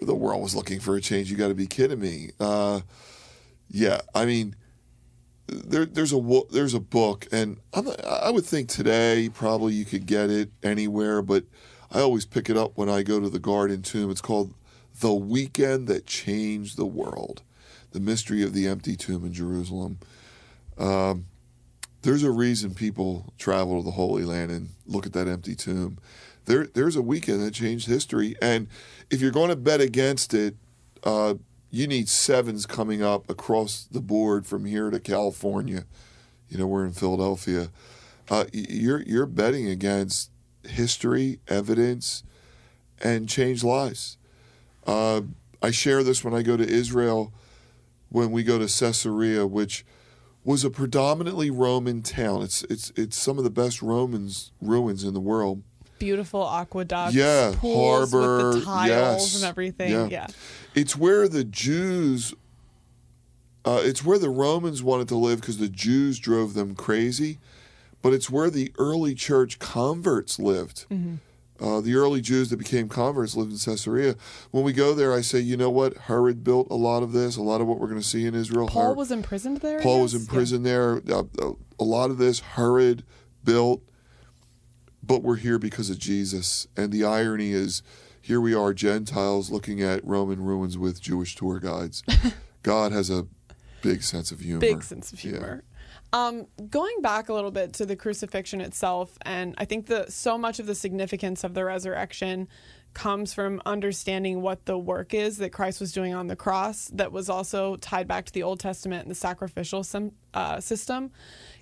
The 0.00 0.14
world 0.14 0.42
was 0.42 0.54
looking 0.54 0.80
for 0.80 0.96
a 0.96 1.00
change. 1.00 1.30
You 1.30 1.36
got 1.36 1.48
to 1.48 1.54
be 1.54 1.66
kidding 1.66 2.00
me. 2.00 2.30
Uh, 2.40 2.80
yeah, 3.68 4.00
I 4.14 4.24
mean, 4.24 4.54
there, 5.48 5.84
there's 5.84 6.12
a 6.12 6.40
there's 6.50 6.72
a 6.74 6.80
book, 6.80 7.26
and 7.32 7.58
I'm, 7.74 7.88
I 8.08 8.30
would 8.30 8.46
think 8.46 8.68
today 8.68 9.28
probably 9.34 9.74
you 9.74 9.84
could 9.84 10.06
get 10.06 10.30
it 10.30 10.50
anywhere, 10.62 11.20
but 11.20 11.44
I 11.90 12.00
always 12.00 12.24
pick 12.24 12.48
it 12.48 12.56
up 12.56 12.78
when 12.78 12.88
I 12.88 13.02
go 13.02 13.20
to 13.20 13.28
the 13.28 13.38
Garden 13.38 13.82
Tomb. 13.82 14.10
It's 14.10 14.20
called 14.22 14.54
"The 15.00 15.14
Weekend 15.14 15.88
That 15.88 16.06
Changed 16.06 16.76
the 16.76 16.86
World: 16.86 17.42
The 17.92 18.00
Mystery 18.00 18.42
of 18.42 18.52
the 18.52 18.66
Empty 18.66 18.96
Tomb 18.96 19.24
in 19.24 19.32
Jerusalem." 19.32 19.98
Um, 20.78 21.26
there's 22.02 22.24
a 22.24 22.30
reason 22.30 22.74
people 22.74 23.32
travel 23.38 23.78
to 23.78 23.84
the 23.84 23.92
Holy 23.92 24.24
Land 24.24 24.50
and 24.50 24.70
look 24.86 25.06
at 25.06 25.12
that 25.12 25.28
empty 25.28 25.54
tomb. 25.54 25.98
There, 26.44 26.66
there's 26.66 26.96
a 26.96 27.02
weekend 27.02 27.42
that 27.42 27.54
changed 27.54 27.86
history, 27.86 28.34
and 28.42 28.66
if 29.10 29.20
you're 29.20 29.30
going 29.30 29.50
to 29.50 29.56
bet 29.56 29.80
against 29.80 30.34
it, 30.34 30.56
uh, 31.04 31.34
you 31.70 31.86
need 31.86 32.08
sevens 32.08 32.66
coming 32.66 33.02
up 33.02 33.30
across 33.30 33.86
the 33.90 34.00
board 34.00 34.46
from 34.46 34.64
here 34.64 34.90
to 34.90 34.98
California. 34.98 35.84
You 36.48 36.58
know, 36.58 36.66
we're 36.66 36.84
in 36.84 36.92
Philadelphia. 36.92 37.70
Uh, 38.28 38.44
you're 38.52 39.02
you're 39.02 39.26
betting 39.26 39.68
against 39.68 40.30
history, 40.64 41.38
evidence, 41.48 42.24
and 43.00 43.28
change 43.28 43.62
lives. 43.62 44.18
Uh, 44.86 45.22
I 45.62 45.70
share 45.70 46.02
this 46.02 46.24
when 46.24 46.34
I 46.34 46.42
go 46.42 46.56
to 46.56 46.66
Israel, 46.68 47.32
when 48.08 48.30
we 48.32 48.42
go 48.42 48.58
to 48.58 48.66
Caesarea, 48.66 49.46
which 49.46 49.84
was 50.44 50.64
a 50.64 50.70
predominantly 50.70 51.50
Roman 51.50 52.02
town. 52.02 52.42
It's 52.42 52.64
it's 52.64 52.92
it's 52.96 53.16
some 53.16 53.38
of 53.38 53.44
the 53.44 53.50
best 53.50 53.80
Romans 53.82 54.52
ruins 54.60 55.04
in 55.04 55.14
the 55.14 55.20
world. 55.20 55.62
Beautiful 55.98 56.42
aqueducts, 56.42 57.14
Yeah, 57.14 57.52
harbor, 57.54 58.48
with 58.48 58.58
the 58.58 58.64
tiles 58.64 58.88
yes, 58.88 59.34
and 59.36 59.44
everything. 59.44 59.90
yeah. 59.92 60.08
Yeah. 60.10 60.26
It's 60.74 60.96
where 60.96 61.28
the 61.28 61.44
Jews. 61.44 62.34
Uh, 63.64 63.80
it's 63.84 64.04
where 64.04 64.18
the 64.18 64.28
Romans 64.28 64.82
wanted 64.82 65.06
to 65.06 65.16
live 65.16 65.40
because 65.40 65.58
the 65.58 65.68
Jews 65.68 66.18
drove 66.18 66.54
them 66.54 66.74
crazy, 66.74 67.38
but 68.02 68.12
it's 68.12 68.28
where 68.28 68.50
the 68.50 68.72
early 68.76 69.14
church 69.14 69.60
converts 69.60 70.40
lived. 70.40 70.86
Uh, 71.62 71.80
the 71.80 71.94
early 71.94 72.20
Jews 72.20 72.50
that 72.50 72.56
became 72.56 72.88
converts 72.88 73.36
lived 73.36 73.52
in 73.52 73.58
Caesarea. 73.58 74.16
When 74.50 74.64
we 74.64 74.72
go 74.72 74.94
there, 74.94 75.12
I 75.14 75.20
say, 75.20 75.38
you 75.38 75.56
know 75.56 75.70
what? 75.70 75.96
Herod 75.96 76.42
built 76.42 76.66
a 76.70 76.74
lot 76.74 77.04
of 77.04 77.12
this. 77.12 77.36
A 77.36 77.42
lot 77.42 77.60
of 77.60 77.68
what 77.68 77.78
we're 77.78 77.86
going 77.86 78.00
to 78.00 78.06
see 78.06 78.26
in 78.26 78.34
Israel. 78.34 78.66
Paul 78.66 78.88
Her- 78.88 78.94
was 78.94 79.12
imprisoned 79.12 79.58
there. 79.58 79.80
Paul 79.80 80.02
was 80.02 80.12
imprisoned 80.14 80.66
Yeah. 80.66 80.72
there. 80.72 81.02
Uh, 81.08 81.22
uh, 81.40 81.52
a 81.78 81.84
lot 81.84 82.10
of 82.10 82.18
this 82.18 82.40
Herod 82.40 83.04
built, 83.44 83.82
but 85.04 85.22
we're 85.22 85.36
here 85.36 85.58
because 85.58 85.88
of 85.88 85.98
Jesus. 85.98 86.66
And 86.76 86.90
the 86.92 87.04
irony 87.04 87.52
is, 87.52 87.82
here 88.20 88.40
we 88.40 88.54
are, 88.54 88.72
Gentiles, 88.74 89.50
looking 89.50 89.80
at 89.82 90.04
Roman 90.04 90.42
ruins 90.42 90.76
with 90.76 91.00
Jewish 91.00 91.34
tour 91.36 91.58
guides. 91.60 92.02
God 92.62 92.92
has 92.92 93.08
a 93.10 93.26
big 93.82 94.02
sense 94.02 94.30
of 94.32 94.40
humor. 94.40 94.60
big 94.60 94.82
sense 94.82 95.12
of 95.12 95.22
Yeah. 95.24 95.58
Um, 96.12 96.46
going 96.68 97.00
back 97.00 97.28
a 97.28 97.34
little 97.34 97.50
bit 97.50 97.72
to 97.74 97.86
the 97.86 97.96
crucifixion 97.96 98.60
itself, 98.60 99.16
and 99.22 99.54
I 99.56 99.64
think 99.64 99.86
the 99.86 100.06
so 100.10 100.36
much 100.36 100.58
of 100.58 100.66
the 100.66 100.74
significance 100.74 101.42
of 101.42 101.54
the 101.54 101.64
resurrection 101.64 102.48
comes 102.92 103.32
from 103.32 103.62
understanding 103.64 104.42
what 104.42 104.66
the 104.66 104.76
work 104.76 105.14
is 105.14 105.38
that 105.38 105.50
Christ 105.50 105.80
was 105.80 105.92
doing 105.92 106.12
on 106.12 106.26
the 106.26 106.36
cross. 106.36 106.90
That 106.92 107.10
was 107.12 107.30
also 107.30 107.76
tied 107.76 108.06
back 108.06 108.26
to 108.26 108.32
the 108.32 108.42
Old 108.42 108.60
Testament 108.60 109.02
and 109.02 109.10
the 109.10 109.14
sacrificial 109.14 109.82
sim, 109.82 110.12
uh, 110.34 110.60
system. 110.60 111.10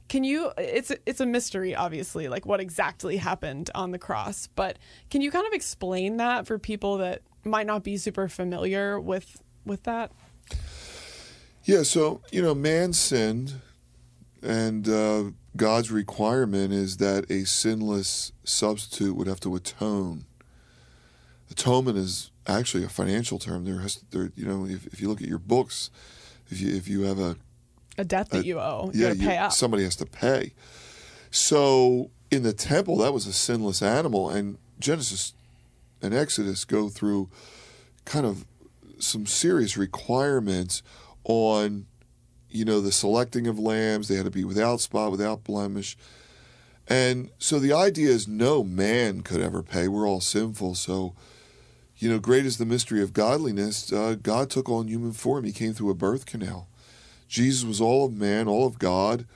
Can 0.08 0.24
you? 0.24 0.50
It's 0.58 0.90
it's 1.06 1.20
a 1.20 1.26
mystery, 1.26 1.76
obviously, 1.76 2.26
like 2.26 2.44
what 2.44 2.58
exactly 2.58 3.18
happened 3.18 3.70
on 3.76 3.92
the 3.92 3.98
cross. 3.98 4.48
But 4.48 4.78
can 5.08 5.20
you 5.20 5.30
kind 5.30 5.46
of 5.46 5.52
explain 5.52 6.16
that 6.16 6.48
for 6.48 6.58
people 6.58 6.98
that 6.98 7.22
might 7.44 7.66
not 7.66 7.84
be 7.84 7.96
super 7.96 8.26
familiar 8.26 8.98
with 8.98 9.40
with 9.64 9.84
that? 9.84 10.10
Yeah, 11.64 11.84
so, 11.84 12.22
you 12.32 12.42
know, 12.42 12.54
man 12.54 12.92
sinned, 12.92 13.60
and 14.42 14.88
uh, 14.88 15.24
God's 15.56 15.90
requirement 15.90 16.72
is 16.72 16.96
that 16.98 17.30
a 17.30 17.44
sinless 17.44 18.32
substitute 18.44 19.14
would 19.16 19.26
have 19.26 19.40
to 19.40 19.54
atone. 19.56 20.24
Atonement 21.50 21.98
is 21.98 22.30
actually 22.46 22.84
a 22.84 22.88
financial 22.88 23.38
term. 23.38 23.64
There 23.64 23.80
has, 23.80 24.02
there, 24.12 24.30
you 24.36 24.46
know, 24.46 24.66
if, 24.66 24.86
if 24.88 25.00
you 25.00 25.08
look 25.08 25.20
at 25.20 25.28
your 25.28 25.38
books, 25.38 25.90
if 26.48 26.60
you 26.60 26.74
if 26.74 26.86
you 26.88 27.02
have 27.02 27.18
a 27.18 27.36
A 27.98 28.04
debt 28.04 28.30
that 28.30 28.38
Uh, 28.38 28.42
you 28.42 28.60
owe, 28.60 28.90
you 28.94 29.00
yeah, 29.02 29.08
gotta 29.14 29.20
pay 29.20 29.34
you- 29.34 29.40
up. 29.40 29.52
somebody 29.52 29.82
has 29.84 29.96
to 29.96 30.06
pay. 30.06 30.52
So 31.30 32.10
in 32.30 32.42
the 32.44 32.52
temple, 32.52 32.98
that 32.98 33.12
was 33.12 33.26
a 33.26 33.32
sinless 33.32 33.82
animal, 33.82 34.30
and 34.30 34.58
Genesis 34.78 35.32
and 36.02 36.14
Exodus 36.14 36.64
go 36.64 36.88
through 36.88 37.28
kind 38.04 38.24
of 38.24 38.44
some 38.98 39.26
serious 39.26 39.76
requirements 39.76 40.82
on, 41.24 41.86
you 42.50 42.64
know, 42.64 42.80
the 42.80 42.92
selecting 42.92 43.46
of 43.46 43.58
lambs. 43.58 44.08
They 44.08 44.16
had 44.16 44.24
to 44.24 44.30
be 44.30 44.44
without 44.44 44.80
spot, 44.80 45.10
without 45.10 45.44
blemish. 45.44 45.96
And 46.86 47.30
so 47.38 47.58
the 47.58 47.72
idea 47.72 48.10
is 48.10 48.26
no 48.26 48.64
man 48.64 49.22
could 49.22 49.40
ever 49.40 49.62
pay. 49.62 49.86
We're 49.86 50.08
all 50.08 50.20
sinful. 50.20 50.74
So, 50.74 51.14
you 51.96 52.10
know, 52.10 52.18
great 52.18 52.44
is 52.44 52.58
the 52.58 52.66
mystery 52.66 53.02
of 53.02 53.12
godliness. 53.12 53.92
Uh, 53.92 54.16
God 54.20 54.50
took 54.50 54.68
on 54.68 54.88
human 54.88 55.12
form. 55.12 55.44
He 55.44 55.52
came 55.52 55.72
through 55.72 55.90
a 55.90 55.94
birth 55.94 56.26
canal. 56.26 56.68
Jesus 57.28 57.64
was 57.64 57.80
all 57.80 58.06
of 58.06 58.12
man, 58.12 58.48
all 58.48 58.66
of 58.66 58.80
God. 58.80 59.26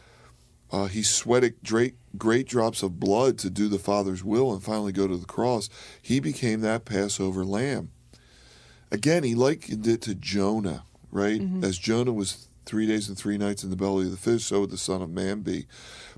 Uh, 0.72 0.86
he 0.86 1.04
sweated 1.04 1.54
great, 1.64 1.94
great 2.18 2.48
drops 2.48 2.82
of 2.82 2.98
blood 2.98 3.38
to 3.38 3.50
do 3.50 3.68
the 3.68 3.78
Father's 3.78 4.24
will 4.24 4.52
and 4.52 4.60
finally 4.60 4.90
go 4.90 5.06
to 5.06 5.16
the 5.16 5.26
cross. 5.26 5.68
He 6.02 6.18
became 6.18 6.60
that 6.62 6.84
Passover 6.84 7.44
lamb. 7.44 7.92
Again, 8.90 9.22
he 9.22 9.36
likened 9.36 9.86
it 9.86 10.02
to 10.02 10.16
Jonah, 10.16 10.82
right? 11.12 11.40
As 11.64 11.78
Jonah 11.78 12.12
was 12.12 12.48
three 12.64 12.86
days 12.86 13.08
and 13.08 13.16
three 13.16 13.38
nights 13.38 13.64
in 13.64 13.70
the 13.70 13.76
belly 13.76 14.06
of 14.06 14.10
the 14.10 14.16
fish, 14.16 14.44
so 14.44 14.60
would 14.60 14.70
the 14.70 14.78
Son 14.78 15.02
of 15.02 15.10
Man 15.10 15.40
be. 15.40 15.66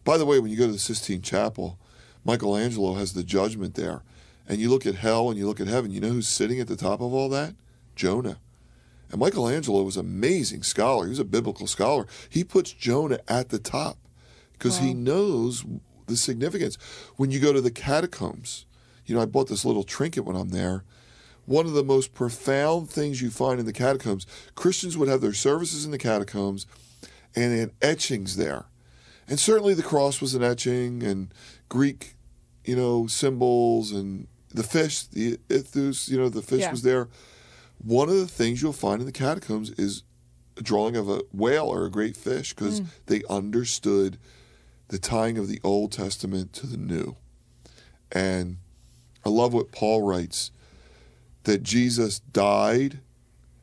By 0.05 0.19
the 0.19 0.27
way, 0.27 0.39
when 0.39 0.51
you 0.51 0.57
go 0.57 0.67
to 0.67 0.73
the 0.73 0.79
Sistine 0.79 1.23
Chapel, 1.23 1.79
Michelangelo 2.25 2.95
has 2.95 3.13
the 3.13 3.23
judgment 3.23 3.75
there. 3.75 4.03
And 4.49 4.61
you 4.61 4.71
look 4.71 4.87
at 4.87 4.97
hell 4.97 5.29
and 5.29 5.39
you 5.39 5.47
look 5.47 5.61
at 5.61 5.67
heaven, 5.67 5.91
you 5.91 6.01
know 6.01 6.11
who's 6.11 6.29
sitting 6.29 6.61
at 6.61 6.69
the 6.69 6.77
top 6.77 7.01
of 7.01 7.13
all 7.13 7.29
that? 7.31 7.55
Jonah. 7.97 8.39
And 9.11 9.21
Michelangelo 9.21 9.83
was 9.83 9.97
an 9.97 10.07
amazing 10.07 10.63
scholar. 10.63 11.05
He 11.05 11.11
was 11.11 11.19
a 11.19 11.25
biblical 11.25 11.67
scholar. 11.67 12.07
He 12.29 12.45
puts 12.45 12.73
Jonah 12.73 13.21
at 13.29 13.49
the 13.49 13.59
top 13.59 13.99
because 14.53 14.79
he 14.79 14.95
knows 14.95 15.65
the 16.07 16.17
significance. 16.17 16.77
When 17.17 17.31
you 17.31 17.41
go 17.41 17.53
to 17.53 17.61
the 17.61 17.71
catacombs, 17.71 18.67
you 19.05 19.15
know, 19.15 19.23
I 19.23 19.27
bought 19.27 19.49
this 19.49 19.65
little 19.65 19.85
trinket 19.85 20.25
when 20.25 20.37
I'm 20.37 20.49
there. 20.49 20.83
One 21.47 21.67
of 21.67 21.73
the 21.73 21.85
most 21.85 22.13
profound 22.13 22.91
things 22.91 23.23
you 23.23 23.31
find 23.31 23.59
in 23.59 23.67
the 23.67 23.73
catacombs, 23.73 24.27
Christians 24.55 24.97
would 24.99 25.09
have 25.09 25.21
their 25.21 25.33
services 25.33 25.85
in 25.85 25.93
the 25.93 25.99
catacombs 25.99 26.67
and 27.35 27.53
they 27.53 27.59
had 27.59 27.73
etchings 27.81 28.37
there. 28.37 28.67
And 29.29 29.39
certainly 29.39 29.75
the 29.75 29.83
cross 29.83 30.21
was 30.21 30.35
an 30.35 30.43
etching 30.43 31.03
and 31.03 31.33
Greek, 31.69 32.15
you 32.65 32.77
know, 32.77 33.07
symbols 33.07 33.93
and 33.93 34.27
the 34.53 34.63
fish, 34.63 35.03
the 35.05 35.39
ichthus, 35.49 36.09
you 36.09 36.19
know, 36.19 36.29
the 36.29 36.43
fish 36.43 36.61
Yeah. 36.61 36.71
was 36.71 36.83
there. 36.83 37.09
One 37.79 38.09
of 38.09 38.17
the 38.17 38.29
things 38.29 38.63
you'll 38.63 38.73
find 38.73 39.01
in 39.01 39.07
the 39.07 39.13
catacombs 39.13 39.71
is 39.71 40.03
a 40.57 40.63
drawing 40.63 40.97
of 40.97 41.09
a 41.09 41.23
whale 41.33 41.67
or 41.67 41.85
a 41.85 41.91
great 41.91 42.17
fish 42.17 42.55
because 42.55 42.81
mm. 42.81 42.87
they 43.07 43.23
understood 43.29 44.19
the 44.89 44.99
tying 44.99 45.37
of 45.39 45.49
the 45.49 45.61
Old 45.63 45.93
Testament 45.93 46.53
to 46.55 46.67
the 46.67 46.77
New. 46.77 47.17
And 48.13 48.59
I 49.25 49.29
love 49.29 49.53
what 49.53 49.73
Paul 49.73 50.03
writes 50.03 50.51
that 51.47 51.63
Jesus 51.63 52.19
died 52.21 52.99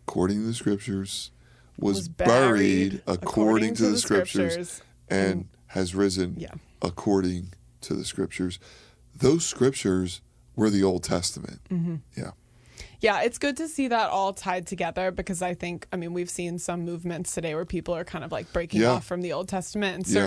according 0.08 0.40
to 0.42 0.48
the 0.48 0.54
scriptures, 0.54 1.32
was, 1.78 1.96
Was 1.98 2.08
buried, 2.10 3.02
according, 3.08 3.76
to, 3.76 3.90
the, 3.92 3.98
scriptures, 3.98 4.54
scriptures, 4.54 4.82
and 5.10 5.48
has 5.68 5.96
risen 5.96 6.36
Yeah. 6.38 6.54
according 6.82 7.54
to 7.82 7.94
the 7.94 8.06
scriptures. 8.06 8.60
Those 9.16 9.46
scriptures 9.46 10.22
were 10.56 10.70
the 10.70 10.84
Old 10.84 11.04
Testament. 11.04 11.62
Mm-hmm. 11.70 11.96
Yeah. 12.18 12.32
Yeah, 13.00 13.22
it's 13.22 13.38
good 13.38 13.58
to 13.58 13.68
see 13.68 13.88
that 13.90 14.10
all 14.10 14.34
tied 14.34 14.66
together 14.68 15.12
because 15.12 15.42
I 15.42 15.54
think, 15.54 15.88
I 15.92 15.98
mean, 15.98 16.14
we've 16.14 16.30
seen 16.30 16.60
some 16.60 16.86
movements 16.86 17.34
today 17.34 17.54
where 17.56 17.66
people 17.66 17.96
are 17.96 18.06
kind 18.06 18.24
of 18.24 18.32
like 18.32 18.52
breaking 18.54 18.82
Yeah. 18.82 18.92
off 18.92 19.06
from 19.06 19.22
the 19.22 19.34
Old 19.34 19.48
Testament. 19.50 19.96
And 19.98 20.08
Yeah. 20.08 20.22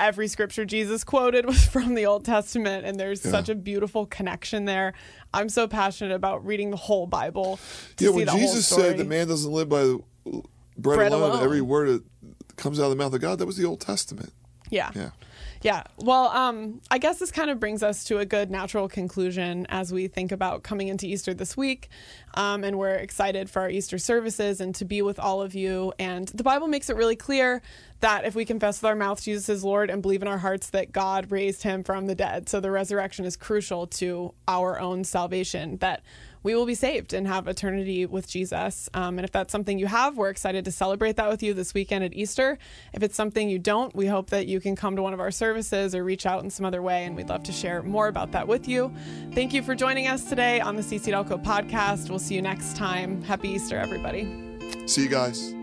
Every 0.00 0.28
scripture 0.28 0.64
Jesus 0.64 1.04
quoted 1.04 1.46
was 1.46 1.64
from 1.66 1.94
the 1.94 2.06
Old 2.06 2.24
Testament. 2.24 2.84
And 2.86 2.98
there's 2.98 3.24
Yeah. 3.24 3.30
such 3.30 3.48
a 3.48 3.54
beautiful 3.54 4.06
connection 4.06 4.64
there. 4.64 4.94
I'm 5.32 5.48
so 5.48 5.68
passionate 5.68 6.14
about 6.14 6.44
reading 6.44 6.70
the 6.70 6.76
whole 6.76 7.06
Bible. 7.06 7.58
To 7.96 8.04
yeah, 8.04 8.10
see 8.10 8.16
when 8.16 8.26
Jesus 8.28 8.66
said 8.66 8.98
that 8.98 9.06
man 9.06 9.28
doesn't 9.28 9.50
live 9.52 9.68
by 9.68 9.82
the 9.84 10.00
bread, 10.76 10.96
Bread 10.96 11.12
alone, 11.12 11.30
alone. 11.30 11.44
every 11.44 11.60
word 11.60 11.88
that 11.88 12.56
comes 12.56 12.80
out 12.80 12.84
of 12.84 12.90
the 12.90 12.96
mouth 12.96 13.12
of 13.14 13.20
God, 13.20 13.38
that 13.38 13.46
was 13.46 13.56
the 13.56 13.64
Old 13.66 13.80
Testament. 13.80 14.32
Yeah. 14.70 14.90
Yeah. 14.94 15.10
Yeah. 15.62 15.82
Well, 15.98 16.28
um, 16.28 16.80
I 16.90 16.96
guess 16.96 17.18
this 17.18 17.30
kind 17.30 17.50
of 17.50 17.60
brings 17.60 17.82
us 17.82 18.04
to 18.04 18.18
a 18.18 18.24
good 18.24 18.50
natural 18.50 18.88
conclusion 18.88 19.66
as 19.68 19.92
we 19.92 20.08
think 20.08 20.32
about 20.32 20.62
coming 20.62 20.88
into 20.88 21.06
Easter 21.06 21.34
this 21.34 21.54
week. 21.54 21.90
Um, 22.32 22.64
and 22.64 22.78
we're 22.78 22.94
excited 22.94 23.50
for 23.50 23.60
our 23.60 23.68
Easter 23.68 23.98
services 23.98 24.62
and 24.62 24.74
to 24.76 24.86
be 24.86 25.02
with 25.02 25.18
all 25.18 25.42
of 25.42 25.54
you. 25.54 25.92
And 25.98 26.28
the 26.28 26.42
Bible 26.42 26.66
makes 26.66 26.88
it 26.88 26.96
really 26.96 27.16
clear 27.16 27.60
that 28.00 28.24
if 28.24 28.34
we 28.34 28.46
confess 28.46 28.80
with 28.80 28.88
our 28.88 28.96
mouth 28.96 29.22
Jesus 29.22 29.50
is 29.50 29.62
Lord 29.62 29.90
and 29.90 30.00
believe 30.00 30.22
in 30.22 30.28
our 30.28 30.38
hearts 30.38 30.70
that 30.70 30.92
God 30.92 31.30
raised 31.30 31.62
him 31.62 31.84
from 31.84 32.06
the 32.06 32.14
dead, 32.14 32.48
so 32.48 32.60
the 32.60 32.70
resurrection 32.70 33.26
is 33.26 33.36
crucial 33.36 33.86
to 33.88 34.32
our 34.48 34.80
own 34.80 35.04
salvation, 35.04 35.76
that 35.78 36.02
we 36.42 36.54
will 36.54 36.66
be 36.66 36.74
saved 36.74 37.12
and 37.12 37.26
have 37.26 37.48
eternity 37.48 38.06
with 38.06 38.28
Jesus. 38.28 38.88
Um, 38.94 39.18
and 39.18 39.24
if 39.24 39.32
that's 39.32 39.52
something 39.52 39.78
you 39.78 39.86
have, 39.86 40.16
we're 40.16 40.30
excited 40.30 40.64
to 40.64 40.72
celebrate 40.72 41.16
that 41.16 41.28
with 41.28 41.42
you 41.42 41.54
this 41.54 41.74
weekend 41.74 42.04
at 42.04 42.14
Easter. 42.14 42.58
If 42.92 43.02
it's 43.02 43.16
something 43.16 43.48
you 43.48 43.58
don't, 43.58 43.94
we 43.94 44.06
hope 44.06 44.30
that 44.30 44.46
you 44.46 44.60
can 44.60 44.76
come 44.76 44.96
to 44.96 45.02
one 45.02 45.12
of 45.12 45.20
our 45.20 45.30
services 45.30 45.94
or 45.94 46.04
reach 46.04 46.26
out 46.26 46.42
in 46.42 46.50
some 46.50 46.66
other 46.66 46.82
way, 46.82 47.04
and 47.04 47.16
we'd 47.16 47.28
love 47.28 47.42
to 47.44 47.52
share 47.52 47.82
more 47.82 48.08
about 48.08 48.32
that 48.32 48.46
with 48.46 48.68
you. 48.68 48.92
Thank 49.32 49.52
you 49.52 49.62
for 49.62 49.74
joining 49.74 50.06
us 50.06 50.28
today 50.28 50.60
on 50.60 50.76
the 50.76 50.82
CC 50.82 51.12
Delco 51.12 51.42
podcast. 51.42 52.08
We'll 52.08 52.18
see 52.18 52.34
you 52.34 52.42
next 52.42 52.76
time. 52.76 53.22
Happy 53.22 53.48
Easter, 53.50 53.78
everybody. 53.78 54.28
See 54.86 55.02
you 55.02 55.08
guys. 55.08 55.59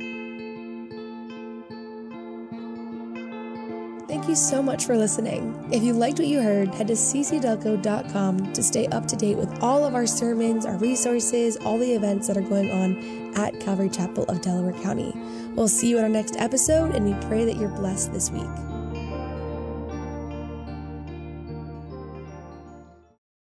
Thank 4.18 4.30
you 4.30 4.36
so 4.36 4.64
much 4.64 4.88
for 4.88 4.98
listening. 4.98 5.70
If 5.72 5.84
you 5.84 5.94
liked 5.94 6.18
what 6.18 6.28
you 6.28 6.42
heard, 6.42 6.74
head 6.74 6.88
to 6.88 6.94
ccdelco.com 6.94 8.52
to 8.52 8.64
stay 8.64 8.88
up 8.88 9.06
to 9.10 9.16
date 9.16 9.38
with 9.38 9.62
all 9.62 9.86
of 9.86 9.94
our 9.94 10.08
sermons, 10.08 10.66
our 10.66 10.76
resources, 10.78 11.56
all 11.58 11.78
the 11.78 11.94
events 11.94 12.26
that 12.26 12.36
are 12.36 12.42
going 12.42 12.72
on 12.72 13.38
at 13.38 13.60
Calvary 13.60 13.92
Chapel 13.92 14.24
of 14.24 14.42
Delaware 14.42 14.74
County. 14.82 15.14
We'll 15.54 15.68
see 15.68 15.88
you 15.88 16.00
at 16.00 16.04
our 16.04 16.10
next 16.10 16.36
episode, 16.38 16.96
and 16.96 17.06
we 17.06 17.28
pray 17.28 17.46
that 17.46 17.58
you're 17.58 17.70
blessed 17.70 18.12
this 18.12 18.32
week. 18.32 18.67